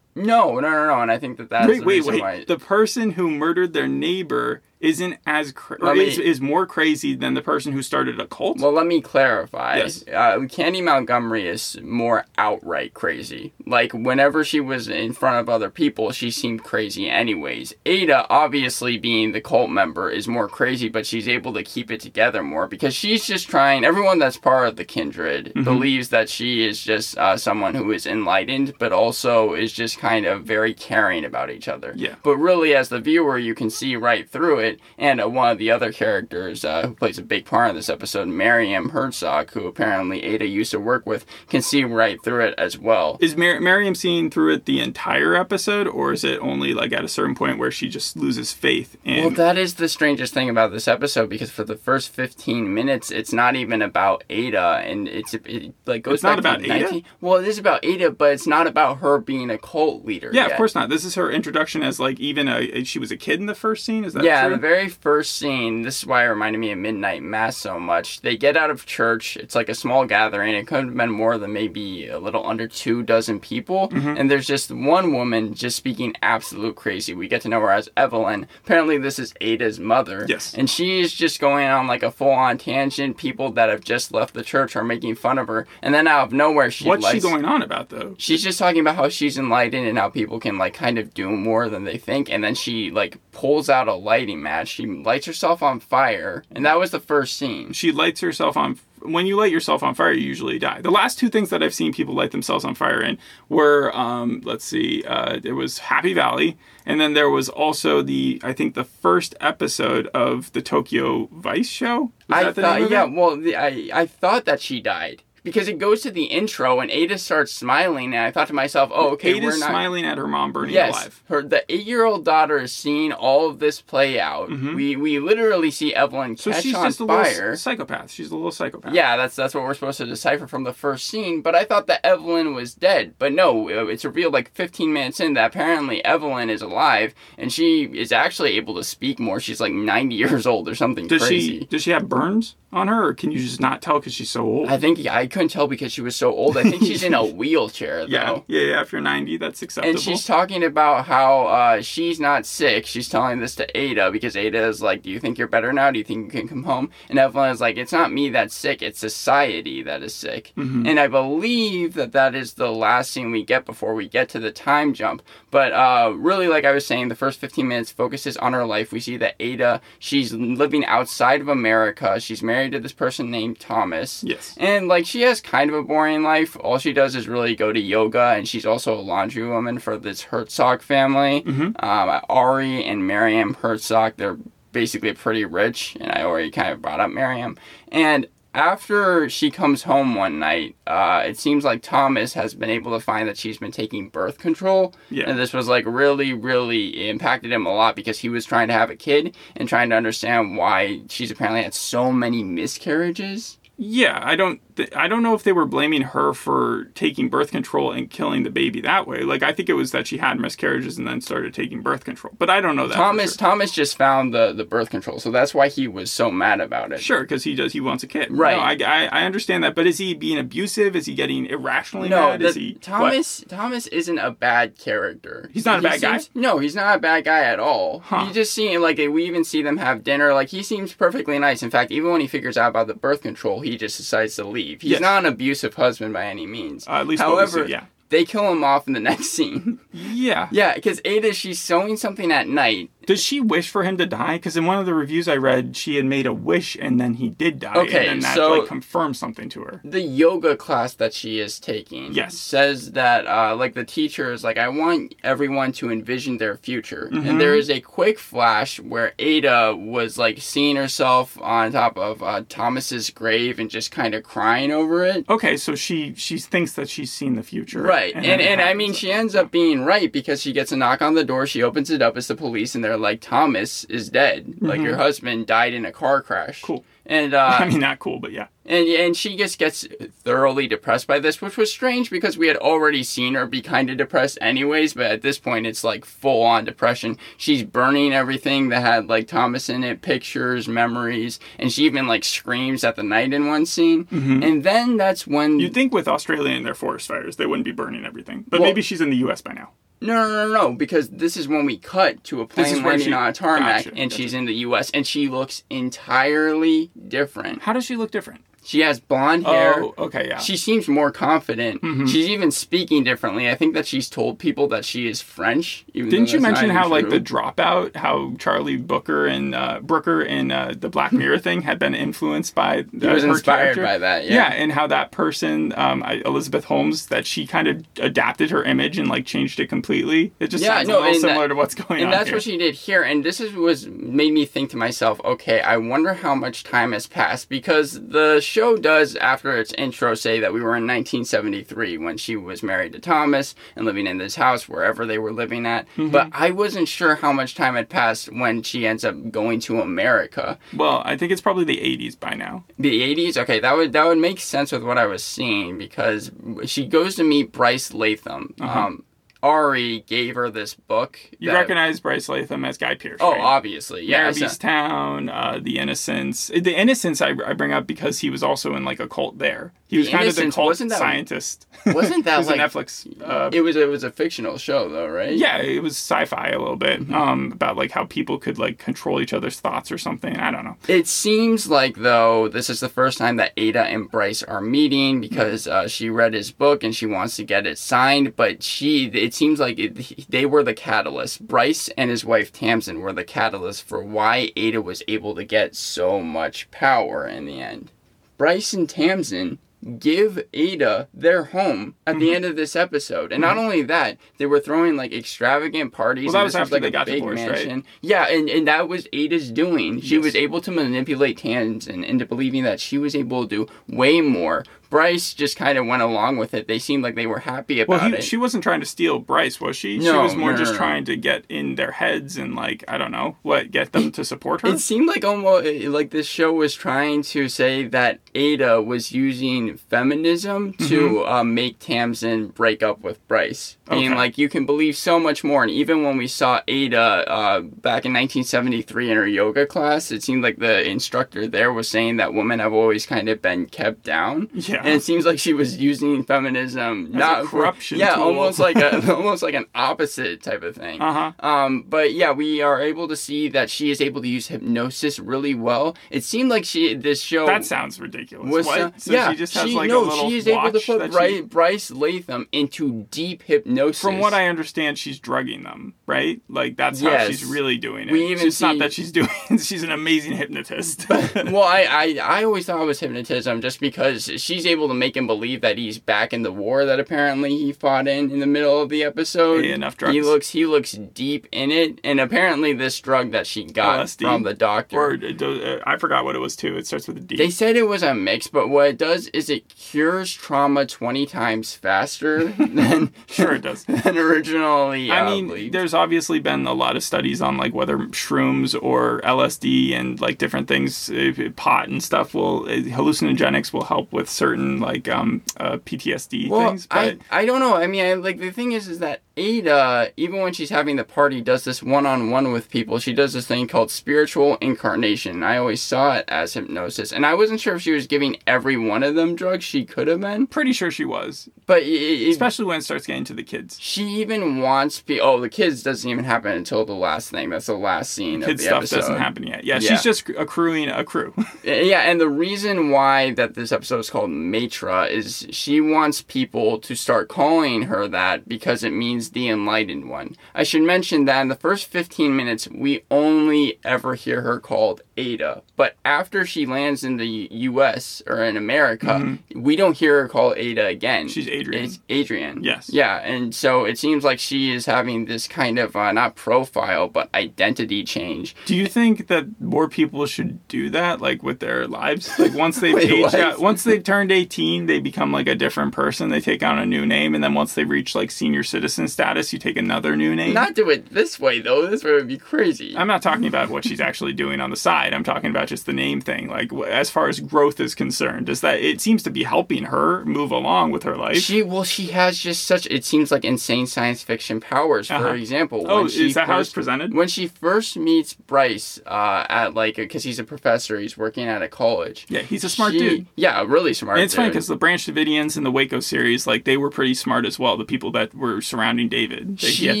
No, 0.18 0.58
no, 0.58 0.70
no, 0.70 0.86
no. 0.86 1.00
And 1.00 1.10
I 1.10 1.18
think 1.18 1.38
that 1.38 1.48
that's 1.48 1.68
wait, 1.68 1.80
the 1.80 1.84
wait, 1.84 1.96
reason 1.96 2.12
wait. 2.14 2.20
why. 2.20 2.44
The 2.44 2.58
person 2.58 3.12
who 3.12 3.30
murdered 3.30 3.72
their 3.72 3.86
neighbor 3.86 4.62
isn't 4.80 5.16
as 5.26 5.52
cra- 5.52 5.94
me- 5.94 6.06
is, 6.08 6.18
is 6.18 6.40
more 6.40 6.66
crazy 6.66 7.14
than 7.14 7.34
the 7.34 7.42
person 7.42 7.72
who 7.72 7.82
started 7.82 8.20
a 8.20 8.26
cult. 8.26 8.58
Well, 8.58 8.72
let 8.72 8.86
me 8.86 9.00
clarify. 9.00 9.76
Yes. 9.78 10.04
Uh, 10.08 10.40
Candy 10.48 10.80
Montgomery 10.82 11.48
is 11.48 11.78
more 11.82 12.24
outright 12.36 12.94
crazy. 12.94 13.52
Like, 13.66 13.92
whenever 13.92 14.44
she 14.44 14.60
was 14.60 14.88
in 14.88 15.12
front 15.12 15.38
of 15.38 15.48
other 15.48 15.70
people, 15.70 16.12
she 16.12 16.30
seemed 16.30 16.62
crazy 16.64 17.08
anyways. 17.08 17.74
Ada, 17.86 18.26
obviously 18.30 18.98
being 18.98 19.32
the 19.32 19.40
cult 19.40 19.70
member, 19.70 20.08
is 20.10 20.28
more 20.28 20.48
crazy, 20.48 20.88
but 20.88 21.06
she's 21.06 21.28
able 21.28 21.52
to 21.54 21.62
keep 21.62 21.90
it 21.90 22.00
together 22.00 22.42
more 22.42 22.66
because 22.68 22.94
she's 22.94 23.26
just 23.26 23.48
trying. 23.48 23.84
Everyone 23.84 24.18
that's 24.18 24.36
part 24.36 24.68
of 24.68 24.76
the 24.76 24.84
kindred 24.84 25.28
Mm-hmm. 25.48 25.64
believes 25.64 26.08
that 26.10 26.28
she 26.28 26.66
is 26.66 26.82
just 26.82 27.16
uh, 27.18 27.36
someone 27.36 27.74
who 27.74 27.90
is 27.90 28.06
enlightened, 28.06 28.74
but 28.78 28.92
also 28.92 29.54
is 29.54 29.72
just 29.72 29.98
kind 29.98 30.26
of 30.26 30.44
very 30.44 30.74
caring 30.74 31.24
about 31.24 31.50
each 31.50 31.68
other. 31.68 31.92
Yeah. 31.96 32.14
But 32.22 32.36
really, 32.36 32.74
as 32.74 32.88
the 32.88 33.00
viewer, 33.00 33.38
you 33.38 33.54
can 33.54 33.70
see 33.70 33.96
right 33.96 34.28
through 34.28 34.58
it. 34.60 34.67
And 34.98 35.20
uh, 35.20 35.28
one 35.28 35.50
of 35.50 35.58
the 35.58 35.70
other 35.70 35.92
characters 35.92 36.64
uh, 36.64 36.86
who 36.88 36.94
plays 36.94 37.18
a 37.18 37.22
big 37.22 37.44
part 37.44 37.70
in 37.70 37.76
this 37.76 37.88
episode, 37.88 38.28
Miriam 38.28 38.90
Herzog, 38.90 39.50
who 39.52 39.66
apparently 39.66 40.22
Ada 40.24 40.46
used 40.46 40.70
to 40.72 40.80
work 40.80 41.06
with, 41.06 41.24
can 41.48 41.62
see 41.62 41.84
right 41.84 42.22
through 42.22 42.44
it 42.46 42.54
as 42.58 42.78
well. 42.78 43.18
Is 43.20 43.36
Mar- 43.36 43.60
Miriam 43.60 43.94
seeing 43.94 44.30
through 44.30 44.54
it 44.54 44.64
the 44.64 44.80
entire 44.80 45.34
episode, 45.34 45.86
or 45.86 46.12
is 46.12 46.24
it 46.24 46.38
only 46.40 46.74
like 46.74 46.92
at 46.92 47.04
a 47.04 47.08
certain 47.08 47.34
point 47.34 47.58
where 47.58 47.70
she 47.70 47.88
just 47.88 48.16
loses 48.16 48.52
faith? 48.52 48.96
And 49.04 49.20
Well, 49.26 49.34
that 49.34 49.56
is 49.58 49.74
the 49.74 49.88
strangest 49.88 50.34
thing 50.34 50.48
about 50.48 50.72
this 50.72 50.88
episode 50.88 51.28
because 51.28 51.50
for 51.50 51.64
the 51.64 51.76
first 51.76 52.10
15 52.10 52.72
minutes, 52.72 53.10
it's 53.10 53.32
not 53.32 53.56
even 53.56 53.82
about 53.82 54.24
Ada, 54.30 54.82
and 54.84 55.08
it's 55.08 55.34
it, 55.34 55.74
like 55.86 56.02
goes 56.02 56.14
It's 56.14 56.22
not 56.22 56.38
about 56.38 56.58
to 56.60 56.64
Ada? 56.64 56.80
19 56.84 57.04
Well, 57.20 57.36
it 57.36 57.46
is 57.48 57.58
about 57.58 57.84
Ada, 57.84 58.10
but 58.10 58.32
it's 58.32 58.46
not 58.46 58.66
about 58.66 58.98
her 58.98 59.18
being 59.18 59.50
a 59.50 59.58
cult 59.58 60.04
leader. 60.04 60.30
yeah, 60.32 60.42
yet. 60.42 60.50
of 60.52 60.56
course 60.56 60.74
not. 60.74 60.88
This 60.88 61.04
is 61.04 61.14
her 61.14 61.30
introduction 61.30 61.82
as 61.82 61.98
like 62.00 62.18
even 62.20 62.48
a 62.48 62.84
she 62.84 62.98
was 62.98 63.10
a 63.10 63.16
kid 63.16 63.40
in 63.40 63.46
the 63.46 63.54
first 63.54 63.84
scene. 63.84 64.04
Is 64.04 64.12
that 64.14 64.24
Yeah, 64.24 64.46
true? 64.48 64.57
Very 64.58 64.88
first 64.88 65.36
scene, 65.36 65.82
this 65.82 65.98
is 65.98 66.06
why 66.06 66.24
it 66.24 66.28
reminded 66.28 66.58
me 66.58 66.72
of 66.72 66.78
Midnight 66.78 67.22
Mass 67.22 67.56
so 67.56 67.78
much. 67.78 68.20
They 68.20 68.36
get 68.36 68.56
out 68.56 68.70
of 68.70 68.86
church. 68.86 69.36
It's 69.36 69.54
like 69.54 69.68
a 69.68 69.74
small 69.74 70.04
gathering. 70.04 70.54
It 70.54 70.66
could 70.66 70.84
have 70.84 70.96
been 70.96 71.10
more 71.10 71.38
than 71.38 71.52
maybe 71.52 72.08
a 72.08 72.18
little 72.18 72.46
under 72.46 72.68
two 72.68 73.02
dozen 73.02 73.40
people. 73.40 73.88
Mm-hmm. 73.88 74.16
And 74.16 74.30
there's 74.30 74.46
just 74.46 74.70
one 74.70 75.12
woman 75.12 75.54
just 75.54 75.76
speaking 75.76 76.14
absolute 76.22 76.76
crazy. 76.76 77.14
We 77.14 77.28
get 77.28 77.42
to 77.42 77.48
know 77.48 77.60
her 77.60 77.70
as 77.70 77.88
Evelyn. 77.96 78.46
Apparently, 78.64 78.98
this 78.98 79.18
is 79.18 79.34
Ada's 79.40 79.78
mother. 79.78 80.26
Yes. 80.28 80.54
And 80.54 80.68
she's 80.68 81.12
just 81.12 81.40
going 81.40 81.68
on 81.68 81.86
like 81.86 82.02
a 82.02 82.10
full 82.10 82.30
on 82.30 82.58
tangent. 82.58 83.16
People 83.16 83.52
that 83.52 83.68
have 83.68 83.82
just 83.82 84.12
left 84.12 84.34
the 84.34 84.42
church 84.42 84.76
are 84.76 84.84
making 84.84 85.14
fun 85.14 85.38
of 85.38 85.48
her. 85.48 85.66
And 85.82 85.94
then 85.94 86.06
out 86.06 86.26
of 86.26 86.32
nowhere, 86.32 86.70
she 86.70 86.88
What's 86.88 87.08
she 87.10 87.20
going 87.20 87.44
on 87.44 87.62
about 87.62 87.90
though? 87.90 88.14
She's 88.18 88.42
just 88.42 88.58
talking 88.58 88.80
about 88.80 88.96
how 88.96 89.08
she's 89.08 89.38
enlightened 89.38 89.86
and 89.86 89.98
how 89.98 90.08
people 90.08 90.40
can 90.40 90.58
like 90.58 90.74
kind 90.74 90.98
of 90.98 91.14
do 91.14 91.30
more 91.30 91.68
than 91.68 91.84
they 91.84 91.98
think, 91.98 92.30
and 92.30 92.42
then 92.42 92.54
she 92.54 92.90
like 92.90 93.18
pulls 93.32 93.68
out 93.68 93.88
a 93.88 93.94
lighting 93.94 94.42
match. 94.48 94.68
She 94.68 94.86
lights 94.86 95.26
herself 95.26 95.62
on 95.62 95.80
fire, 95.80 96.42
and 96.50 96.64
that 96.64 96.78
was 96.78 96.90
the 96.90 97.00
first 97.00 97.36
scene. 97.36 97.72
She 97.72 97.92
lights 97.92 98.20
herself 98.20 98.56
on. 98.56 98.78
When 99.02 99.26
you 99.26 99.36
light 99.36 99.52
yourself 99.52 99.84
on 99.84 99.94
fire, 99.94 100.12
you 100.12 100.26
usually 100.26 100.58
die. 100.58 100.80
The 100.80 100.90
last 100.90 101.18
two 101.18 101.28
things 101.28 101.50
that 101.50 101.62
I've 101.62 101.74
seen 101.74 101.92
people 101.92 102.14
light 102.14 102.32
themselves 102.32 102.64
on 102.64 102.74
fire 102.74 103.00
in 103.00 103.16
were, 103.48 103.96
um, 103.96 104.40
let's 104.44 104.64
see, 104.64 105.04
uh, 105.06 105.38
there 105.40 105.54
was 105.54 105.78
Happy 105.78 106.12
Valley, 106.14 106.58
and 106.84 107.00
then 107.00 107.14
there 107.14 107.30
was 107.30 107.48
also 107.48 108.02
the, 108.02 108.40
I 108.42 108.52
think, 108.52 108.74
the 108.74 108.82
first 108.82 109.36
episode 109.40 110.08
of 110.08 110.52
the 110.52 110.62
Tokyo 110.62 111.28
Vice 111.30 111.68
show. 111.68 112.06
Is 112.06 112.10
I 112.30 112.44
that 112.44 112.54
the 112.56 112.62
name 112.62 112.82
thought, 112.82 112.90
yeah, 112.90 113.04
well, 113.04 113.36
the, 113.36 113.54
I 113.54 113.88
I 113.92 114.06
thought 114.06 114.46
that 114.46 114.60
she 114.60 114.80
died 114.80 115.22
because 115.42 115.68
it 115.68 115.78
goes 115.78 116.02
to 116.02 116.10
the 116.10 116.24
intro 116.24 116.80
and 116.80 116.90
Ada 116.90 117.18
starts 117.18 117.52
smiling, 117.52 118.14
and 118.14 118.22
I 118.24 118.30
thought 118.30 118.48
to 118.48 118.54
myself, 118.54 118.90
oh, 118.92 119.10
okay, 119.12 119.30
Ada's 119.36 119.42
we're 119.44 119.58
not. 119.58 119.68
smiling 119.70 120.04
at 120.04 120.18
her 120.18 120.26
mom 120.26 120.52
burning 120.52 120.74
Yes, 120.74 120.94
alive. 120.94 121.22
her 121.28 121.42
the 121.42 121.64
eight-year-old 121.72 122.24
daughter 122.24 122.58
is 122.58 122.72
seeing 122.72 123.12
all 123.12 123.48
of 123.48 123.58
this 123.58 123.80
play 123.80 124.18
out. 124.20 124.48
We 124.50 124.96
we 124.96 125.18
literally 125.18 125.70
see 125.70 125.94
Evelyn 125.94 126.18
Mm-hmm. 126.34 126.36
So 126.36 126.50
catch 126.52 126.62
she's 126.62 126.74
on 126.74 126.86
just 126.86 127.00
a 127.00 127.06
fire. 127.06 127.32
little 127.42 127.56
psychopath. 127.56 128.10
She's 128.10 128.30
a 128.30 128.34
little 128.36 128.50
psychopath. 128.50 128.92
Yeah, 128.92 129.16
that's 129.16 129.36
that's 129.36 129.54
what 129.54 129.62
we're 129.64 129.74
supposed 129.74 129.98
to 129.98 130.06
decipher 130.06 130.46
from 130.46 130.64
the 130.64 130.72
first 130.72 131.06
scene. 131.06 131.40
But 131.42 131.54
I 131.54 131.64
thought 131.64 131.86
that 131.86 132.04
Evelyn 132.04 132.54
was 132.54 132.74
dead. 132.74 133.14
But 133.18 133.32
no, 133.32 133.68
uh, 133.70 133.84
it's 133.86 134.04
revealed 134.04 134.32
like 134.32 134.52
15 134.54 134.92
minutes 134.92 135.20
in 135.20 135.34
that 135.34 135.46
apparently 135.52 136.04
Evelyn 136.04 136.50
is 136.50 136.62
alive 136.62 137.14
and 137.36 137.52
she 137.52 137.84
is 137.84 138.12
actually 138.12 138.56
able 138.56 138.74
to 138.76 138.84
speak 138.84 139.18
more. 139.18 139.38
She's 139.40 139.60
like 139.60 139.72
90 139.72 140.14
years 140.22 140.46
old 140.46 140.68
or 140.68 140.74
something 140.74 141.06
Does 141.06 141.22
crazy. 141.26 141.60
she 141.60 141.64
does 141.66 141.82
she 141.82 141.90
have 141.90 142.08
burns 142.08 142.56
on 142.70 142.88
her, 142.88 143.06
or 143.08 143.14
can 143.14 143.30
you 143.30 143.38
just 143.38 143.60
not 143.60 143.80
tell 143.80 143.98
because 143.98 144.12
she's 144.12 144.28
so 144.30 144.42
old? 144.44 144.68
I 144.68 144.76
think 144.76 145.06
I 145.06 145.26
couldn't 145.38 145.50
tell 145.50 145.68
because 145.68 145.92
she 145.92 146.00
was 146.00 146.16
so 146.16 146.32
old. 146.32 146.56
I 146.56 146.64
think 146.64 146.82
she's 146.82 147.04
in 147.04 147.14
a 147.14 147.24
wheelchair 147.40 148.00
though. 148.06 148.10
yeah, 148.12 148.40
yeah, 148.48 148.62
yeah. 148.62 148.80
If 148.80 148.90
you're 148.90 149.00
90, 149.00 149.36
that's 149.36 149.62
acceptable. 149.62 149.90
And 149.90 150.00
she's 150.00 150.24
talking 150.24 150.64
about 150.64 151.06
how 151.06 151.46
uh, 151.46 151.80
she's 151.80 152.18
not 152.18 152.44
sick. 152.44 152.86
She's 152.86 153.08
telling 153.08 153.38
this 153.38 153.54
to 153.54 153.78
Ada 153.78 154.10
because 154.10 154.36
Ada 154.36 154.66
is 154.66 154.82
like, 154.82 155.02
Do 155.02 155.10
you 155.10 155.20
think 155.20 155.38
you're 155.38 155.46
better 155.46 155.72
now? 155.72 155.92
Do 155.92 155.98
you 155.98 156.04
think 156.04 156.24
you 156.34 156.40
can 156.40 156.48
come 156.48 156.64
home? 156.64 156.90
And 157.08 157.20
Evelyn 157.20 157.50
is 157.50 157.60
like, 157.60 157.76
It's 157.76 157.92
not 157.92 158.12
me 158.12 158.30
that's 158.30 158.52
sick. 158.52 158.82
It's 158.82 158.98
society 158.98 159.80
that 159.82 160.02
is 160.02 160.12
sick. 160.12 160.52
Mm-hmm. 160.56 160.86
And 160.86 160.98
I 160.98 161.06
believe 161.06 161.94
that 161.94 162.10
that 162.12 162.34
is 162.34 162.54
the 162.54 162.72
last 162.72 163.12
scene 163.12 163.30
we 163.30 163.44
get 163.44 163.64
before 163.64 163.94
we 163.94 164.08
get 164.08 164.28
to 164.30 164.40
the 164.40 164.50
time 164.50 164.92
jump. 164.92 165.22
But 165.52 165.72
uh, 165.72 166.14
really, 166.16 166.48
like 166.48 166.64
I 166.64 166.72
was 166.72 166.84
saying, 166.84 167.08
the 167.08 167.14
first 167.14 167.38
15 167.38 167.66
minutes 167.68 167.92
focuses 167.92 168.36
on 168.36 168.54
her 168.54 168.66
life. 168.66 168.90
We 168.90 168.98
see 168.98 169.16
that 169.18 169.36
Ada, 169.38 169.80
she's 170.00 170.32
living 170.32 170.84
outside 170.84 171.40
of 171.40 171.48
America. 171.48 172.18
She's 172.18 172.42
married 172.42 172.72
to 172.72 172.80
this 172.80 172.92
person 172.92 173.30
named 173.30 173.60
Thomas. 173.60 174.24
Yes. 174.24 174.56
And 174.58 174.88
like 174.88 175.06
she 175.06 175.17
has 175.22 175.40
kind 175.40 175.70
of 175.70 175.76
a 175.76 175.82
boring 175.82 176.22
life. 176.22 176.56
All 176.60 176.78
she 176.78 176.92
does 176.92 177.14
is 177.14 177.28
really 177.28 177.54
go 177.54 177.72
to 177.72 177.80
yoga, 177.80 178.34
and 178.36 178.48
she's 178.48 178.66
also 178.66 178.94
a 178.94 179.00
laundry 179.00 179.46
woman 179.46 179.78
for 179.78 179.96
this 179.98 180.22
Herzog 180.22 180.82
family. 180.82 181.42
Um, 181.76 182.20
Ari 182.28 182.84
and 182.84 183.06
Miriam 183.06 183.54
Herzog, 183.54 184.14
they're 184.16 184.38
basically 184.72 185.12
pretty 185.12 185.44
rich, 185.44 185.96
and 186.00 186.12
I 186.12 186.22
already 186.22 186.50
kind 186.50 186.72
of 186.72 186.82
brought 186.82 187.00
up 187.00 187.10
Miriam. 187.10 187.56
And 187.90 188.26
after 188.54 189.28
she 189.28 189.50
comes 189.50 189.82
home 189.84 190.14
one 190.14 190.38
night, 190.38 190.74
uh, 190.86 191.22
it 191.24 191.38
seems 191.38 191.64
like 191.64 191.82
Thomas 191.82 192.32
has 192.32 192.54
been 192.54 192.70
able 192.70 192.90
to 192.92 193.04
find 193.04 193.28
that 193.28 193.36
she's 193.36 193.58
been 193.58 193.70
taking 193.70 194.08
birth 194.08 194.38
control. 194.38 194.94
Yeah. 195.10 195.24
And 195.28 195.38
this 195.38 195.52
was 195.52 195.68
like 195.68 195.84
really, 195.86 196.32
really 196.32 197.08
impacted 197.08 197.52
him 197.52 197.66
a 197.66 197.74
lot 197.74 197.94
because 197.94 198.18
he 198.18 198.28
was 198.28 198.46
trying 198.46 198.68
to 198.68 198.74
have 198.74 198.90
a 198.90 198.96
kid 198.96 199.36
and 199.54 199.68
trying 199.68 199.90
to 199.90 199.96
understand 199.96 200.56
why 200.56 201.02
she's 201.08 201.30
apparently 201.30 201.62
had 201.62 201.74
so 201.74 202.10
many 202.10 202.42
miscarriages. 202.42 203.57
Yeah, 203.80 204.20
I 204.22 204.34
don't. 204.34 204.60
Th- 204.76 204.92
I 204.94 205.06
don't 205.06 205.22
know 205.22 205.34
if 205.34 205.44
they 205.44 205.52
were 205.52 205.64
blaming 205.66 206.02
her 206.02 206.34
for 206.34 206.86
taking 206.96 207.28
birth 207.28 207.52
control 207.52 207.92
and 207.92 208.10
killing 208.10 208.42
the 208.42 208.50
baby 208.50 208.80
that 208.80 209.06
way. 209.06 209.22
Like 209.22 209.44
I 209.44 209.52
think 209.52 209.68
it 209.68 209.74
was 209.74 209.92
that 209.92 210.08
she 210.08 210.18
had 210.18 210.38
miscarriages 210.40 210.98
and 210.98 211.06
then 211.06 211.20
started 211.20 211.54
taking 211.54 211.80
birth 211.80 212.04
control. 212.04 212.34
But 212.36 212.50
I 212.50 212.60
don't 212.60 212.74
know 212.74 212.88
that. 212.88 212.96
Thomas 212.96 213.32
sure. 213.34 213.38
Thomas 213.38 213.70
just 213.70 213.96
found 213.96 214.34
the 214.34 214.52
the 214.52 214.64
birth 214.64 214.90
control, 214.90 215.20
so 215.20 215.30
that's 215.30 215.54
why 215.54 215.68
he 215.68 215.86
was 215.86 216.10
so 216.10 216.28
mad 216.28 216.60
about 216.60 216.90
it. 216.90 217.00
Sure, 217.00 217.20
because 217.20 217.44
he 217.44 217.54
does. 217.54 217.72
He 217.72 217.80
wants 217.80 218.02
a 218.02 218.08
kid. 218.08 218.28
Right. 218.32 218.78
No, 218.80 218.84
I, 218.86 219.04
I 219.04 219.20
I 219.20 219.24
understand 219.24 219.62
that. 219.62 219.76
But 219.76 219.86
is 219.86 219.98
he 219.98 220.12
being 220.12 220.38
abusive? 220.38 220.96
Is 220.96 221.06
he 221.06 221.14
getting 221.14 221.46
irrationally 221.46 222.08
No, 222.08 222.30
mad? 222.30 222.40
the, 222.40 222.46
Is 222.48 222.54
he 222.56 222.72
what? 222.72 222.82
Thomas 222.82 223.44
Thomas 223.48 223.86
isn't 223.86 224.18
a 224.18 224.32
bad 224.32 224.76
character. 224.76 225.50
He's 225.52 225.64
not 225.64 225.84
a 225.84 225.88
He 225.88 226.00
bad 226.00 226.00
guy? 226.00 226.20
No, 226.34 226.58
he's 226.58 226.74
not 226.74 226.96
a 226.96 227.00
bad 227.00 227.24
guy 227.24 227.40
at 227.44 227.60
all. 227.60 228.00
Huh. 228.00 228.24
You 228.26 228.34
just 228.34 228.52
see 228.52 228.76
like 228.76 228.98
we 228.98 229.24
even 229.26 229.44
see 229.44 229.62
them 229.62 229.76
have 229.76 230.02
dinner. 230.02 230.34
Like 230.34 230.48
he 230.48 230.64
seems 230.64 230.92
perfectly 230.94 231.38
nice. 231.38 231.62
In 231.62 231.70
fact, 231.70 231.92
even 231.92 232.10
when 232.10 232.20
he 232.20 232.26
figures 232.26 232.56
out 232.56 232.70
about 232.70 232.88
the 232.88 232.94
birth 232.94 233.22
control, 233.22 233.60
he 233.68 233.76
just 233.76 233.96
decides 233.96 234.36
to 234.36 234.44
leave. 234.44 234.82
He's 234.82 234.92
Yes. 234.92 235.00
not 235.00 235.20
an 235.24 235.26
abusive 235.32 235.74
husband 235.74 236.12
by 236.12 236.26
any 236.26 236.46
means. 236.46 236.86
Uh, 236.88 236.92
at 236.92 237.06
least 237.06 237.22
however, 237.22 237.66
see, 237.66 237.72
yeah. 237.72 237.84
they 238.08 238.24
kill 238.24 238.50
him 238.50 238.64
off 238.64 238.86
in 238.86 238.94
the 238.94 239.00
next 239.10 239.30
scene. 239.30 239.78
Yeah. 239.92 240.48
yeah, 240.50 240.74
because 240.74 241.00
Ada 241.04 241.32
she's 241.34 241.60
sewing 241.60 241.96
something 241.96 242.30
at 242.32 242.48
night. 242.48 242.90
Does 243.08 243.22
she 243.24 243.40
wish 243.40 243.70
for 243.70 243.82
him 243.84 243.96
to 243.96 244.04
die? 244.06 244.34
Because 244.36 244.54
in 244.56 244.66
one 244.66 244.78
of 244.78 244.84
the 244.84 244.92
reviews 244.92 245.28
I 245.28 245.36
read, 245.36 245.76
she 245.78 245.96
had 245.96 246.04
made 246.04 246.26
a 246.26 246.32
wish 246.32 246.76
and 246.78 247.00
then 247.00 247.14
he 247.14 247.30
did 247.30 247.58
die. 247.58 247.74
Okay, 247.74 248.06
and 248.06 248.08
then 248.08 248.20
that 248.20 248.34
so- 248.36 248.58
like 248.58 248.68
confirmed 248.68 249.16
something 249.16 249.48
to 249.48 249.62
her. 249.62 249.80
the 249.82 250.02
yoga 250.02 250.54
class 250.56 250.92
that 250.94 251.14
she 251.14 251.40
is 251.40 251.58
taking 251.58 252.12
Yes. 252.12 252.36
says 252.36 252.92
that 252.92 253.26
uh, 253.26 253.56
like 253.56 253.72
the 253.72 253.84
teacher 253.84 254.30
is 254.32 254.44
like 254.44 254.58
i 254.58 254.68
want 254.68 255.14
everyone 255.24 255.72
to 255.72 255.90
envision 255.90 256.36
their 256.38 256.56
future 256.58 257.08
Mm-hmm. 257.10 257.26
and 257.28 257.40
there 257.40 257.54
is 257.54 257.70
a 257.70 257.80
quick 257.80 258.18
flash 258.18 258.78
where 258.80 259.12
ada 259.18 259.74
was 259.74 260.18
like 260.18 260.38
seeing 260.40 260.76
herself 260.76 261.40
on 261.40 261.72
top 261.72 261.96
of 261.96 262.22
uh, 262.22 262.42
thomas's 262.48 263.08
grave 263.10 263.58
and 263.58 263.70
just 263.70 263.90
kind 263.90 264.14
of 264.14 264.22
crying 264.22 264.70
over 264.70 265.04
it 265.04 265.24
Okay, 265.30 265.56
so 265.56 265.74
she 265.74 266.14
she 266.14 266.36
thinks 266.38 266.72
that 266.74 266.88
she's 266.90 267.12
seen 267.12 267.34
the 267.36 267.42
future. 267.42 267.80
Right, 267.82 268.14
and 268.14 268.26
and, 268.26 268.60
it 268.60 268.60
I 268.60 268.74
mean, 268.74 268.92
she 268.92 269.10
ends 269.12 269.34
up 269.34 269.50
being 269.50 269.84
right 269.84 270.12
because 270.12 270.42
she 270.42 270.52
gets 270.52 270.72
a 270.72 270.76
knock 270.76 271.00
on 271.00 271.14
the 271.14 271.24
door. 271.24 271.46
She 271.46 271.62
opens 271.62 271.90
it 271.90 272.02
up. 272.02 272.16
It's 272.18 272.26
the 272.28 272.34
police, 272.36 272.74
and 272.74 272.82
they're 272.84 272.97
like, 272.98 273.20
"Thomas 273.20 273.84
is 273.84 274.08
dead. 274.10 274.54
Like 274.60 274.80
your 274.80 274.96
husband 274.96 275.46
died 275.46 275.74
in 275.74 275.84
a 275.84 275.92
car 275.92 276.20
crash." 276.22 276.58
Mm-hmm. 276.62 276.66
Cool. 276.66 276.84
And 277.10 277.32
uh, 277.42 277.56
I 277.60 277.66
mean, 277.66 277.80
not 277.80 278.00
cool, 278.00 278.18
but 278.20 278.32
yeah. 278.32 278.48
and 278.66 278.86
and 278.86 279.16
she 279.16 279.34
just 279.34 279.58
gets 279.58 279.86
thoroughly 280.22 280.66
depressed 280.68 281.06
by 281.06 281.18
this, 281.18 281.40
which 281.40 281.56
was 281.56 281.72
strange 281.72 282.10
because 282.10 282.36
we 282.36 282.48
had 282.48 282.56
already 282.58 283.02
seen 283.02 283.32
her 283.32 283.46
be 283.46 283.62
kind 283.62 283.88
of 283.88 283.96
depressed 283.96 284.36
anyways. 284.42 284.92
But 284.92 285.06
at 285.06 285.22
this 285.22 285.38
point, 285.38 285.66
it's 285.66 285.82
like 285.82 286.04
full 286.04 286.42
on 286.42 286.66
depression. 286.66 287.16
She's 287.38 287.62
burning 287.62 288.12
everything 288.12 288.68
that 288.68 288.82
had 288.82 289.06
like 289.08 289.26
Thomas 289.26 289.70
in 289.70 289.84
it, 289.84 290.02
pictures, 290.02 290.68
memories, 290.68 291.40
and 291.58 291.72
she 291.72 291.84
even 291.84 292.06
like 292.06 292.24
screams 292.24 292.84
at 292.84 292.96
the 292.96 293.02
night 293.02 293.32
in 293.32 293.46
one 293.46 293.64
scene. 293.64 294.06
And 294.10 294.62
then 294.62 294.96
that's 294.98 295.26
when 295.26 295.52
Mm-hmm. 295.52 295.60
You'd 295.60 295.74
think 295.74 295.94
with 295.94 296.08
Australia 296.08 296.54
and 296.54 296.66
their 296.66 296.74
forest 296.74 297.08
fires, 297.08 297.36
they 297.36 297.46
wouldn't 297.46 297.64
be 297.64 297.72
burning 297.72 298.04
everything. 298.04 298.44
But 298.48 298.60
Well- 298.60 298.68
maybe 298.68 298.82
she's 298.82 299.00
in 299.00 299.08
the 299.08 299.16
U.S. 299.18 299.40
by 299.40 299.52
now. 299.54 299.70
No, 300.00 300.14
no, 300.14 300.46
no, 300.46 300.52
no, 300.52 300.72
because 300.72 301.08
this 301.10 301.36
is 301.36 301.48
when 301.48 301.64
we 301.66 301.76
cut 301.76 302.22
to 302.24 302.40
a 302.40 302.46
plane 302.46 302.82
landing 302.84 303.08
she- 303.08 303.12
on 303.12 303.26
a 303.28 303.32
tarmac, 303.32 303.84
gotcha, 303.84 303.88
and 303.96 304.10
gotcha. 304.10 304.22
she's 304.22 304.32
in 304.34 304.44
the 304.44 304.54
U.S. 304.54 304.90
and 304.92 305.06
she 305.06 305.28
looks 305.28 305.64
entirely 305.70 306.90
different. 307.08 307.62
How 307.62 307.72
does 307.72 307.84
she 307.84 307.96
look 307.96 308.10
different? 308.10 308.42
She 308.68 308.80
has 308.80 309.00
blonde 309.00 309.46
hair. 309.46 309.82
Oh, 309.82 309.94
okay, 309.96 310.28
yeah. 310.28 310.36
She 310.40 310.58
seems 310.58 310.88
more 310.88 311.10
confident. 311.10 311.80
Mm-hmm. 311.80 312.04
She's 312.04 312.28
even 312.28 312.50
speaking 312.50 313.02
differently. 313.02 313.48
I 313.48 313.54
think 313.54 313.72
that 313.72 313.86
she's 313.86 314.10
told 314.10 314.38
people 314.38 314.68
that 314.68 314.84
she 314.84 315.08
is 315.08 315.22
French. 315.22 315.86
Even 315.94 316.10
Didn't 316.10 316.34
you 316.34 316.40
mention 316.40 316.68
how 316.68 316.86
like 316.86 317.08
the 317.08 317.18
dropout, 317.18 317.96
how 317.96 318.34
Charlie 318.38 318.76
Booker 318.76 319.26
and 319.26 319.54
uh, 319.54 319.80
Brooker 319.82 320.20
in 320.20 320.52
uh, 320.52 320.74
the 320.78 320.90
Black 320.90 321.12
Mirror 321.12 321.38
thing 321.38 321.62
had 321.62 321.78
been 321.78 321.94
influenced 321.94 322.54
by 322.54 322.84
He 322.92 323.06
was 323.06 323.24
inspired 323.24 323.74
character? 323.76 323.82
by 323.84 323.96
that. 323.96 324.26
Yeah. 324.28 324.52
and 324.52 324.70
how 324.72 324.86
that 324.88 325.12
person, 325.12 325.72
um, 325.74 326.02
I- 326.02 326.20
Elizabeth 326.26 326.64
Holmes, 326.66 327.06
that 327.06 327.24
she 327.26 327.46
kind 327.46 327.68
of 327.68 327.82
adapted 327.98 328.50
her 328.50 328.62
image 328.64 328.98
and 328.98 329.08
like 329.08 329.24
changed 329.24 329.60
it 329.60 329.68
completely. 329.68 330.32
It 330.40 330.48
just 330.48 330.62
Yeah, 330.62 330.74
sounds 330.76 330.88
no, 330.88 330.94
a 330.94 331.00
little 331.00 331.14
and 331.14 331.24
that- 331.24 331.28
similar 331.28 331.48
to 331.48 331.54
what's 331.54 331.74
going 331.74 332.00
and 332.02 332.08
on 332.08 332.12
And 332.12 332.12
that's 332.12 332.28
here. 332.28 332.36
what 332.36 332.42
she 332.42 332.58
did 332.58 332.74
here 332.74 333.02
and 333.02 333.24
this 333.24 333.40
is 333.40 333.54
was 333.54 333.86
made 333.86 334.34
me 334.34 334.44
think 334.44 334.68
to 334.70 334.76
myself 334.76 335.20
okay 335.24 335.60
i 335.60 335.76
wonder 335.76 336.12
how 336.14 336.34
much 336.34 336.64
time 336.64 336.92
has 336.92 337.06
passed 337.06 337.48
because 337.48 337.92
the 338.08 338.40
show 338.40 338.57
does 338.82 339.16
after 339.16 339.56
its 339.56 339.72
intro 339.74 340.14
say 340.14 340.40
that 340.40 340.52
we 340.52 340.60
were 340.60 340.76
in 340.76 340.86
1973 340.86 341.98
when 341.98 342.16
she 342.16 342.36
was 342.36 342.62
married 342.62 342.92
to 342.92 342.98
thomas 342.98 343.54
and 343.76 343.84
living 343.86 344.06
in 344.06 344.18
this 344.18 344.36
house 344.36 344.68
wherever 344.68 345.06
they 345.06 345.18
were 345.18 345.32
living 345.32 345.66
at 345.66 345.86
Mm-hmm. 345.96 346.10
but 346.10 346.28
i 346.32 346.50
wasn't 346.50 346.88
sure 346.88 347.14
how 347.16 347.32
much 347.32 347.54
time 347.54 347.74
had 347.74 347.88
passed 347.88 348.32
when 348.32 348.62
she 348.62 348.86
ends 348.86 349.04
up 349.04 349.30
going 349.30 349.60
to 349.60 349.80
america 349.80 350.58
well, 350.76 351.02
I 351.04 351.16
think 351.16 351.32
it's 351.32 351.40
probably 351.40 351.64
the 351.64 351.76
80s 351.78 352.18
by 352.18 352.34
now. 352.34 352.64
the 352.78 353.00
80s 353.14 353.36
okay 353.38 353.60
that 353.60 353.76
would 353.76 353.92
that 353.92 354.06
would 354.06 354.18
make 354.18 354.40
sense 354.40 354.72
with 354.72 354.82
what 354.82 354.98
i 354.98 355.06
was 355.06 355.22
seeing 355.24 355.78
because 355.78 356.30
she 356.66 356.86
goes 356.86 357.14
to 357.16 357.24
meet 357.24 357.52
bryce 357.52 357.92
latham 357.94 358.54
Uh-huh. 358.60 358.78
um 358.80 359.04
Ari 359.42 360.00
gave 360.06 360.34
her 360.34 360.50
this 360.50 360.74
book. 360.74 361.18
You 361.38 361.50
that- 361.50 361.54
recognize 361.54 362.00
Bryce 362.00 362.28
Latham 362.28 362.64
as 362.64 362.76
Guy 362.76 362.94
Pearce. 362.94 363.18
Oh, 363.20 363.32
right? 363.32 363.40
obviously, 363.40 364.04
yeah. 364.04 364.30
Mayor 364.30 364.48
Town, 364.48 365.28
uh, 365.28 365.58
The 365.62 365.78
Innocents. 365.78 366.48
The 366.48 366.74
Innocents 366.74 367.20
I, 367.20 367.34
I 367.46 367.52
bring 367.52 367.72
up 367.72 367.86
because 367.86 368.20
he 368.20 368.30
was 368.30 368.42
also 368.42 368.74
in 368.74 368.84
like 368.84 369.00
a 369.00 369.08
cult 369.08 369.38
there. 369.38 369.72
He 369.88 369.96
The 369.96 370.02
was 370.02 370.08
kind 370.10 370.28
of 370.28 370.36
the 370.36 370.50
cult 370.50 370.66
wasn't 370.66 370.90
that- 370.90 370.98
scientist. 370.98 371.66
wasn't 371.86 372.18
it 372.20 372.24
that 372.26 372.36
was 372.38 372.46
like 372.46 372.60
a 372.60 372.62
Netflix? 372.62 373.06
Uh, 373.22 373.48
it 373.52 373.62
was 373.62 373.74
it 373.74 373.88
was 373.88 374.04
a 374.04 374.10
fictional 374.10 374.58
show 374.58 374.86
though, 374.88 375.08
right? 375.08 375.32
yeah, 375.34 375.56
it 375.58 375.82
was 375.82 375.92
sci-fi 375.96 376.48
a 376.50 376.58
little 376.58 376.76
bit 376.76 377.00
Mm-hmm. 377.00 377.14
um, 377.14 377.52
about 377.52 377.76
like 377.78 377.90
how 377.92 378.04
people 378.04 378.36
could 378.38 378.58
like 378.58 378.76
control 378.78 379.18
each 379.20 379.32
other's 379.32 379.58
thoughts 379.60 379.90
or 379.90 379.96
something. 379.96 380.36
I 380.36 380.50
don't 380.50 380.64
know. 380.64 380.76
It 380.88 381.06
seems 381.08 381.68
like 381.68 381.96
though 381.96 382.48
this 382.48 382.68
is 382.68 382.80
the 382.80 382.88
first 382.90 383.16
time 383.16 383.36
that 383.36 383.52
Ada 383.56 383.84
and 383.84 384.10
Bryce 384.10 384.42
are 384.42 384.60
meeting 384.60 385.22
because 385.22 385.66
uh, 385.66 385.88
she 385.88 386.10
read 386.10 386.34
his 386.34 386.50
book 386.52 386.84
and 386.84 386.94
she 386.94 387.06
wants 387.06 387.36
to 387.36 387.44
get 387.44 387.66
it 387.66 387.78
signed. 387.78 388.36
But 388.36 388.62
she, 388.62 389.06
it 389.06 389.32
seems 389.32 389.58
like 389.58 389.78
it, 389.78 390.28
they 390.28 390.44
were 390.44 390.62
the 390.62 390.74
catalyst. 390.74 391.48
Bryce 391.48 391.88
and 391.96 392.10
his 392.10 392.26
wife 392.26 392.52
Tamsin 392.52 393.00
were 393.00 393.14
the 393.14 393.24
catalyst 393.24 393.84
for 393.88 394.04
why 394.04 394.52
Ada 394.54 394.82
was 394.82 395.02
able 395.08 395.34
to 395.34 395.44
get 395.44 395.74
so 395.74 396.20
much 396.20 396.70
power 396.70 397.26
in 397.26 397.46
the 397.46 397.60
end. 397.62 397.90
Bryce 398.36 398.72
and 398.74 398.88
Tamsin 398.88 399.58
give 399.98 400.42
Ada 400.52 401.08
their 401.14 401.44
home 401.44 401.94
at 402.06 402.14
Mm-hmm. 402.16 402.20
the 402.20 402.34
end 402.34 402.44
of 402.44 402.56
this 402.56 402.74
episode. 402.74 403.32
And 403.32 403.40
not 403.40 403.56
only 403.58 403.82
that, 403.82 404.18
they 404.38 404.46
were 404.46 404.60
throwing 404.60 404.96
like 404.96 405.12
extravagant 405.12 405.92
parties. 405.92 406.26
Well, 406.26 406.32
that 406.32 406.38
and 406.40 406.44
was 406.46 406.52
this 406.54 406.60
after 406.62 406.74
like 406.74 406.82
they 406.82 406.88
a 406.88 406.90
got 406.90 407.06
big 407.06 407.16
divorced, 407.22 407.46
right? 407.46 407.84
Yeah, 408.00 408.24
and, 408.28 408.48
and 408.50 408.66
that 408.66 408.88
was 408.88 409.06
Ada's 409.12 409.50
doing. 409.50 410.00
She 410.00 410.16
Yes. 410.16 410.24
was 410.24 410.34
able 410.36 410.60
to 410.62 410.70
manipulate 410.70 411.38
Tamsin 411.38 412.02
into 412.04 412.26
believing 412.26 412.64
that 412.64 412.80
she 412.80 412.98
was 412.98 413.14
able 413.14 413.46
to 413.46 413.66
do 413.66 413.72
way 413.88 414.20
more. 414.20 414.64
Bryce 414.90 415.34
just 415.34 415.56
kind 415.56 415.76
of 415.78 415.86
went 415.86 416.02
along 416.02 416.36
with 416.38 416.54
it. 416.54 416.66
They 416.68 416.78
seemed 416.78 417.02
like 417.02 417.14
they 417.14 417.26
were 417.26 417.40
happy 417.40 417.80
about 417.80 418.00
Well, 418.00 418.10
he, 418.10 418.16
it. 418.16 418.24
she 418.24 418.36
wasn't 418.36 418.62
trying 418.62 418.80
to 418.80 418.86
steal 418.86 419.18
Bryce, 419.18 419.60
was 419.60 419.76
she? 419.76 419.98
she 420.00 420.04
No, 420.06 420.22
was 420.22 420.34
more 420.34 420.52
no, 420.52 420.58
just 420.58 420.72
no, 420.72 420.78
trying 420.78 421.04
to 421.06 421.16
get 421.16 421.44
in 421.48 421.74
their 421.74 421.92
heads 421.92 422.36
and 422.36 422.54
like 422.54 422.84
I 422.88 422.98
don't 422.98 423.10
know 423.12 423.36
what 423.42 423.70
get 423.70 423.92
them 423.92 424.10
to 424.12 424.24
support 424.24 424.62
her. 424.62 424.68
It 424.68 424.80
seemed 424.80 425.06
like 425.08 425.24
almost 425.24 425.66
like 425.66 426.10
this 426.10 426.26
show 426.26 426.52
was 426.52 426.74
trying 426.74 427.22
to 427.22 427.48
say 427.48 427.84
that 427.88 428.20
Ada 428.34 428.80
was 428.82 429.12
using 429.12 429.76
feminism 429.76 430.72
to 430.74 431.26
uh, 431.26 431.44
make 431.44 431.78
Tamsin 431.78 432.48
break 432.48 432.82
up 432.82 433.02
with 433.02 433.26
Bryce, 433.28 433.76
being 433.88 433.98
Mm-hmm. 434.02 434.12
Okay. 434.12 434.18
like, 434.18 434.38
you 434.38 434.48
can 434.48 434.64
believe 434.66 434.96
so 434.96 435.18
much 435.18 435.42
more. 435.44 435.62
And 435.62 435.70
even 435.70 436.02
when 436.02 436.16
we 436.16 436.26
saw 436.28 436.60
Ada 436.68 436.98
uh, 437.30 437.60
back 437.60 438.04
in 438.04 438.12
1973 438.12 439.10
in 439.10 439.16
her 439.16 439.26
yoga 439.26 439.66
class, 439.66 440.10
it 440.10 440.22
seemed 440.22 440.42
like 440.42 440.58
the 440.58 440.88
instructor 440.88 441.46
there 441.46 441.72
was 441.72 441.88
saying 441.88 442.16
that 442.18 442.32
women 442.34 442.58
have 442.60 442.72
always 442.72 443.06
kind 443.06 443.28
of 443.28 443.42
been 443.42 443.66
kept 443.66 444.04
down. 444.04 444.48
Yeah. 444.54 444.77
And 444.84 444.94
it 444.94 445.02
seems 445.02 445.24
like 445.26 445.38
she 445.38 445.52
was 445.54 445.76
using 445.78 446.22
feminism 446.24 447.10
a 447.12 447.16
not 447.16 447.42
for- 447.44 447.48
corruption 447.62 447.98
Yeah, 447.98 448.14
tool. 448.14 448.24
almost 448.24 448.58
like 448.58 448.76
a 448.76 449.14
almost 449.14 449.42
like 449.42 449.54
an 449.54 449.66
opposite 449.74 450.42
type 450.42 450.62
of 450.62 450.74
thing. 450.76 451.00
Uh 451.00 451.32
huh. 451.40 451.46
Um, 451.48 451.84
but 451.88 452.12
yeah, 452.14 452.32
we 452.32 452.62
are 452.62 452.80
able 452.80 453.08
to 453.08 453.16
see 453.16 453.48
that 453.50 453.70
she 453.70 453.90
is 453.90 454.00
able 454.00 454.22
to 454.22 454.28
use 454.28 454.48
hypnosis 454.48 455.18
really 455.18 455.54
well. 455.54 455.96
It 456.10 456.24
seemed 456.24 456.50
like 456.50 456.64
she 456.64 456.94
this 456.94 457.20
show 457.20 457.46
That 457.46 457.64
sounds 457.64 458.00
ridiculous. 458.00 458.50
was 458.50 458.66
what? 458.66 458.80
uh, 458.80 458.90
so 458.96 459.12
yeah. 459.12 459.30
she 459.30 459.36
just 459.36 459.54
has 459.54 459.68
she, 459.70 459.74
like 459.76 459.88
no, 459.88 460.04
a 460.04 460.04
little 460.04 460.30
she 460.30 460.36
is 460.38 460.46
able 460.48 460.72
to 460.72 460.80
put 460.80 461.10
Bryce, 461.12 461.30
she- 461.30 461.40
Bryce 461.42 461.90
Latham 461.90 462.48
into 462.52 463.06
deep 463.10 463.42
hypnosis. 463.42 464.00
From 464.00 464.18
what 464.18 464.34
I 464.34 464.48
understand, 464.48 464.98
she's 464.98 465.18
drugging 465.18 465.62
them, 465.64 465.94
right? 466.06 466.40
Like 466.48 466.76
that's 466.76 467.00
how 467.00 467.10
Yes. 467.10 467.28
she's 467.28 467.44
really 467.44 467.76
doing 467.78 468.08
it. 468.08 468.12
We 468.12 468.26
even 468.28 468.46
it's 468.46 468.60
not 468.60 468.74
see- 468.74 468.78
that 468.80 468.92
she's 468.92 469.12
doing. 469.12 469.28
she's 469.58 469.82
an 469.82 469.90
amazing 469.90 470.32
hypnotist. 470.32 471.08
well, 471.08 471.62
I, 471.62 471.86
I 471.88 472.18
I 472.38 472.44
always 472.44 472.66
thought 472.66 472.80
it 472.80 472.84
was 472.86 473.00
hypnotism 473.00 473.60
just 473.60 473.80
because 473.80 474.30
she's 474.36 474.66
able 474.68 474.88
to 474.88 474.94
make 474.94 475.16
him 475.16 475.26
believe 475.26 475.60
that 475.62 475.78
he's 475.78 475.98
back 475.98 476.32
in 476.32 476.42
the 476.42 476.52
war 476.52 476.84
that 476.84 477.00
apparently 477.00 477.50
he 477.56 477.72
fought 477.72 478.06
in 478.06 478.30
in 478.30 478.40
the 478.40 478.46
middle 478.46 478.80
of 478.80 478.88
the 478.88 479.02
episode. 479.02 479.64
Yeah, 479.64 479.74
enough 479.74 479.96
He 480.00 480.22
looks 480.22 480.50
he 480.50 480.66
looks 480.66 480.92
deep 480.92 481.46
in 481.52 481.70
it, 481.70 482.00
and 482.04 482.20
apparently 482.20 482.72
this 482.72 483.00
drug 483.00 483.32
that 483.32 483.46
she 483.46 483.64
got 483.64 484.00
LSD? 484.06 484.20
from 484.20 484.42
the 484.42 484.54
doctor. 484.54 484.96
or 484.96 485.12
uh, 485.14 485.76
uh, 485.76 485.80
I 485.86 485.96
forgot 485.96 486.24
what 486.24 486.36
it 486.36 486.40
was 486.40 486.56
too. 486.56 486.76
It 486.76 486.86
starts 486.86 487.08
with 487.08 487.16
a 487.16 487.20
D. 487.20 487.36
They 487.36 487.50
said 487.50 487.76
it 487.76 487.88
was 487.88 488.02
a 488.02 488.14
mix, 488.14 488.46
but 488.46 488.68
what 488.68 488.88
it 488.88 488.98
does 488.98 489.28
is 489.28 489.48
it 489.50 489.68
cures 489.68 490.32
trauma 490.32 490.86
20 490.86 491.26
times 491.26 491.74
faster 491.74 492.44
than, 492.58 493.12
Sure 493.28 493.54
it 493.54 493.62
does. 493.62 493.84
than 493.84 494.16
originally. 494.18 495.10
I 495.10 495.20
uh, 495.26 495.30
mean, 495.30 495.48
believed. 495.48 495.74
there's 495.74 495.94
obviously 495.94 496.38
been 496.40 496.66
a 496.66 496.72
lot 496.74 496.96
of 496.96 497.02
studies 497.02 497.40
on 497.40 497.56
like 497.56 497.72
whether 497.74 497.96
shrooms 497.98 498.76
or 498.80 499.20
LSD 499.22 499.92
and 499.94 500.20
like 500.20 500.38
different 500.38 500.68
things, 500.68 501.10
pot 501.56 501.88
and 501.88 502.02
stuff 502.02 502.34
will 502.34 502.64
uh, 502.64 502.68
hallucinogenics 502.68 503.72
will 503.72 503.84
help 503.84 504.12
with 504.12 504.28
certain 504.28 504.57
like 504.58 505.08
um 505.08 505.42
uh, 505.58 505.78
PTSD 505.78 506.48
well, 506.48 506.68
things. 506.68 506.86
But 506.86 507.18
I, 507.30 507.42
I 507.42 507.46
don't 507.46 507.60
know. 507.60 507.74
I 507.74 507.86
mean, 507.86 508.04
I, 508.04 508.14
like 508.14 508.38
the 508.38 508.50
thing 508.50 508.72
is, 508.72 508.88
is 508.88 508.98
that 508.98 509.22
Ada, 509.38 510.12
even 510.16 510.40
when 510.40 510.52
she's 510.52 510.70
having 510.70 510.96
the 510.96 511.04
party, 511.04 511.40
does 511.40 511.64
this 511.64 511.82
one-on-one 511.82 512.52
with 512.52 512.68
people. 512.70 512.98
She 512.98 513.12
does 513.12 513.32
this 513.32 513.46
thing 513.46 513.68
called 513.68 513.90
spiritual 513.90 514.56
incarnation. 514.60 515.42
I 515.42 515.56
always 515.58 515.80
saw 515.80 516.16
it 516.16 516.24
as 516.28 516.54
hypnosis, 516.54 517.12
and 517.12 517.24
I 517.24 517.34
wasn't 517.34 517.60
sure 517.60 517.76
if 517.76 517.82
she 517.82 517.92
was 517.92 518.06
giving 518.06 518.36
every 518.46 518.76
one 518.76 519.02
of 519.02 519.14
them 519.14 519.36
drugs. 519.36 519.64
She 519.64 519.84
could 519.84 520.08
have 520.08 520.20
been, 520.20 520.46
pretty 520.46 520.72
sure 520.72 520.90
she 520.90 521.04
was, 521.04 521.48
but 521.66 521.82
it, 521.82 522.28
especially 522.30 522.64
when 522.64 522.78
it 522.78 522.82
starts 522.82 523.06
getting 523.06 523.24
to 523.24 523.34
the 523.34 523.42
kids. 523.44 523.78
she 523.80 524.04
even 524.20 524.60
wants. 524.60 525.00
Pe- 525.00 525.20
oh, 525.20 525.40
the 525.40 525.48
kids 525.48 525.82
doesn't 525.82 526.10
even 526.10 526.24
happen 526.24 526.52
until 526.52 526.84
the 526.84 526.92
last 526.94 527.30
thing. 527.30 527.50
That's 527.50 527.66
the 527.66 527.74
last 527.74 528.12
scene 528.12 528.40
the 528.40 528.58
stuff 528.58 528.78
episode. 528.78 528.96
doesn't 528.96 529.18
happen 529.18 529.46
yet. 529.46 529.64
Yeah, 529.64 529.78
Yeah. 529.80 529.90
she's 529.90 530.02
just 530.02 530.28
accruing 530.30 530.88
a 530.88 531.04
crew. 531.04 531.34
Yeah, 531.64 532.00
and 532.02 532.20
the 532.20 532.28
reason 532.28 532.90
why 532.90 533.32
that 533.32 533.54
this 533.54 533.72
episode 533.72 533.98
is 533.98 534.10
called 534.10 534.30
Matra 534.30 535.10
is 535.10 535.46
she 535.50 535.80
wants 535.80 536.22
people 536.22 536.78
to 536.80 536.94
start 536.94 537.28
calling 537.28 537.82
her 537.82 538.08
that 538.08 538.48
because 538.48 538.82
it 538.82 538.92
means 538.92 539.27
the 539.30 539.48
enlightened 539.48 540.08
one. 540.08 540.36
I 540.54 540.62
should 540.62 540.82
mention 540.82 541.24
that 541.24 541.40
in 541.42 541.48
the 541.48 541.54
first 541.54 541.86
15 541.86 542.34
minutes, 542.34 542.68
we 542.68 543.04
only 543.10 543.78
ever 543.84 544.14
hear 544.14 544.42
her 544.42 544.60
called 544.60 545.02
Ada. 545.18 545.62
But 545.76 545.96
after 546.04 546.46
she 546.46 546.64
lands 546.64 547.02
in 547.02 547.16
the 547.16 547.48
U.S. 547.50 548.22
or 548.26 548.42
in 548.44 548.56
America, 548.56 549.38
we 549.54 549.76
don't 549.76 549.96
hear 549.96 550.22
her 550.22 550.28
call 550.28 550.54
Ada 550.56 550.86
again. 550.86 551.26
Mm-hmm. 551.26 551.28
She's 551.28 551.48
Adrian. 551.48 551.84
It's 551.84 551.98
Adrian. 552.08 552.62
Yes. 552.62 552.88
Yeah, 552.90 553.16
and 553.18 553.54
so 553.54 553.84
it 553.84 553.98
seems 553.98 554.24
like 554.24 554.38
she 554.38 554.72
is 554.72 554.86
having 554.86 555.24
this 555.24 555.48
kind 555.48 555.78
of, 555.78 555.96
uh, 555.96 556.12
not 556.12 556.36
profile, 556.36 557.08
but 557.08 557.28
identity 557.34 558.04
change. 558.04 558.54
Do 558.64 558.76
you 558.76 558.86
think 558.86 559.26
that 559.26 559.60
more 559.60 559.88
people 559.88 560.24
should 560.26 560.66
do 560.68 560.88
that, 560.90 561.20
like 561.20 561.42
with 561.42 561.58
their 561.58 561.88
lives? 561.88 562.38
Like 562.38 562.54
once 562.54 562.78
they've 562.80 562.94
Wait, 562.94 563.10
aged 563.10 563.34
out, 563.34 563.58
once 563.58 563.82
they've 563.84 564.02
turned 564.02 564.30
eighteen, 564.30 564.86
they 564.86 565.00
become 565.00 565.32
like 565.32 565.48
a 565.48 565.54
different 565.54 565.92
person. 565.92 566.28
They 566.28 566.40
take 566.40 566.62
on 566.62 566.78
a 566.78 566.86
new 566.86 567.04
name, 567.04 567.34
and 567.34 567.42
then 567.42 567.54
once 567.54 567.74
they 567.74 567.84
reach 567.84 568.14
like 568.14 568.30
senior 568.30 568.62
citizen 568.62 569.08
status, 569.08 569.52
you 569.52 569.58
take 569.58 569.76
another 569.76 570.16
new 570.16 570.36
name. 570.36 570.54
Not 570.54 570.74
do 570.74 570.88
it 570.90 571.12
this 571.12 571.40
way, 571.40 571.60
though. 571.60 571.86
This 571.86 572.04
way 572.04 572.12
would 572.12 572.28
be 572.28 572.38
crazy. 572.38 572.96
I'm 572.96 573.08
not 573.08 573.22
talking 573.22 573.46
about 573.46 573.68
what 573.68 573.84
she's 573.84 574.00
actually 574.00 574.32
doing 574.32 574.60
on 574.60 574.70
the 574.70 574.76
side. 574.76 575.07
I'm 575.14 575.24
talking 575.24 575.50
about 575.50 575.68
just 575.68 575.86
the 575.86 575.92
name 575.92 576.20
thing. 576.20 576.48
Like 576.48 576.72
as 576.86 577.10
far 577.10 577.28
as 577.28 577.40
growth 577.40 577.80
is 577.80 577.94
concerned, 577.94 578.46
does 578.46 578.60
that 578.62 578.80
it 578.80 579.00
seems 579.00 579.22
to 579.24 579.30
be 579.30 579.42
helping 579.44 579.84
her 579.84 580.24
move 580.24 580.50
along 580.50 580.90
with 580.92 581.02
her 581.04 581.16
life? 581.16 581.38
She 581.38 581.62
well, 581.62 581.84
she 581.84 582.06
has 582.08 582.38
just 582.38 582.64
such 582.64 582.86
it 582.86 583.04
seems 583.04 583.30
like 583.30 583.44
insane 583.44 583.86
science 583.86 584.22
fiction 584.22 584.60
powers. 584.60 585.08
For 585.08 585.14
Uh-huh. 585.14 585.28
example, 585.34 585.84
oh, 585.88 586.02
when 586.02 586.08
she 586.10 586.26
is 586.28 586.34
that 586.34 586.46
how 586.46 586.58
it's 586.60 586.68
first- 586.68 586.74
presented? 586.74 587.14
When 587.14 587.28
she 587.28 587.46
first 587.48 587.96
meets 587.96 588.34
Bryce 588.34 589.00
uh, 589.06 589.44
at 589.48 589.74
like 589.74 589.96
because 589.96 590.24
he's 590.24 590.38
a 590.38 590.44
professor, 590.44 590.98
he's 590.98 591.16
working 591.16 591.46
at 591.46 591.62
a 591.62 591.68
college. 591.68 592.26
yeah, 592.28 592.40
he's 592.42 592.64
a 592.64 592.68
smart 592.68 592.92
she- 592.92 592.98
dude. 592.98 593.26
Yeah, 593.36 593.62
really 593.66 593.94
smart. 593.94 594.18
And 594.18 594.24
it's 594.24 594.34
funny 594.34 594.48
because 594.48 594.66
the 594.66 594.76
Branch 594.76 595.04
Davidians 595.04 595.56
in 595.56 595.64
the 595.64 595.70
Waco 595.70 596.00
series, 596.00 596.46
like 596.46 596.64
they 596.64 596.76
were 596.76 596.90
pretty 596.90 597.14
smart 597.14 597.46
as 597.46 597.58
well. 597.58 597.76
The 597.76 597.84
people 597.84 598.10
that 598.12 598.34
were 598.34 598.60
surrounding 598.60 599.08
David, 599.08 599.58
they, 599.58 599.70
he 599.70 599.86
had 599.86 600.00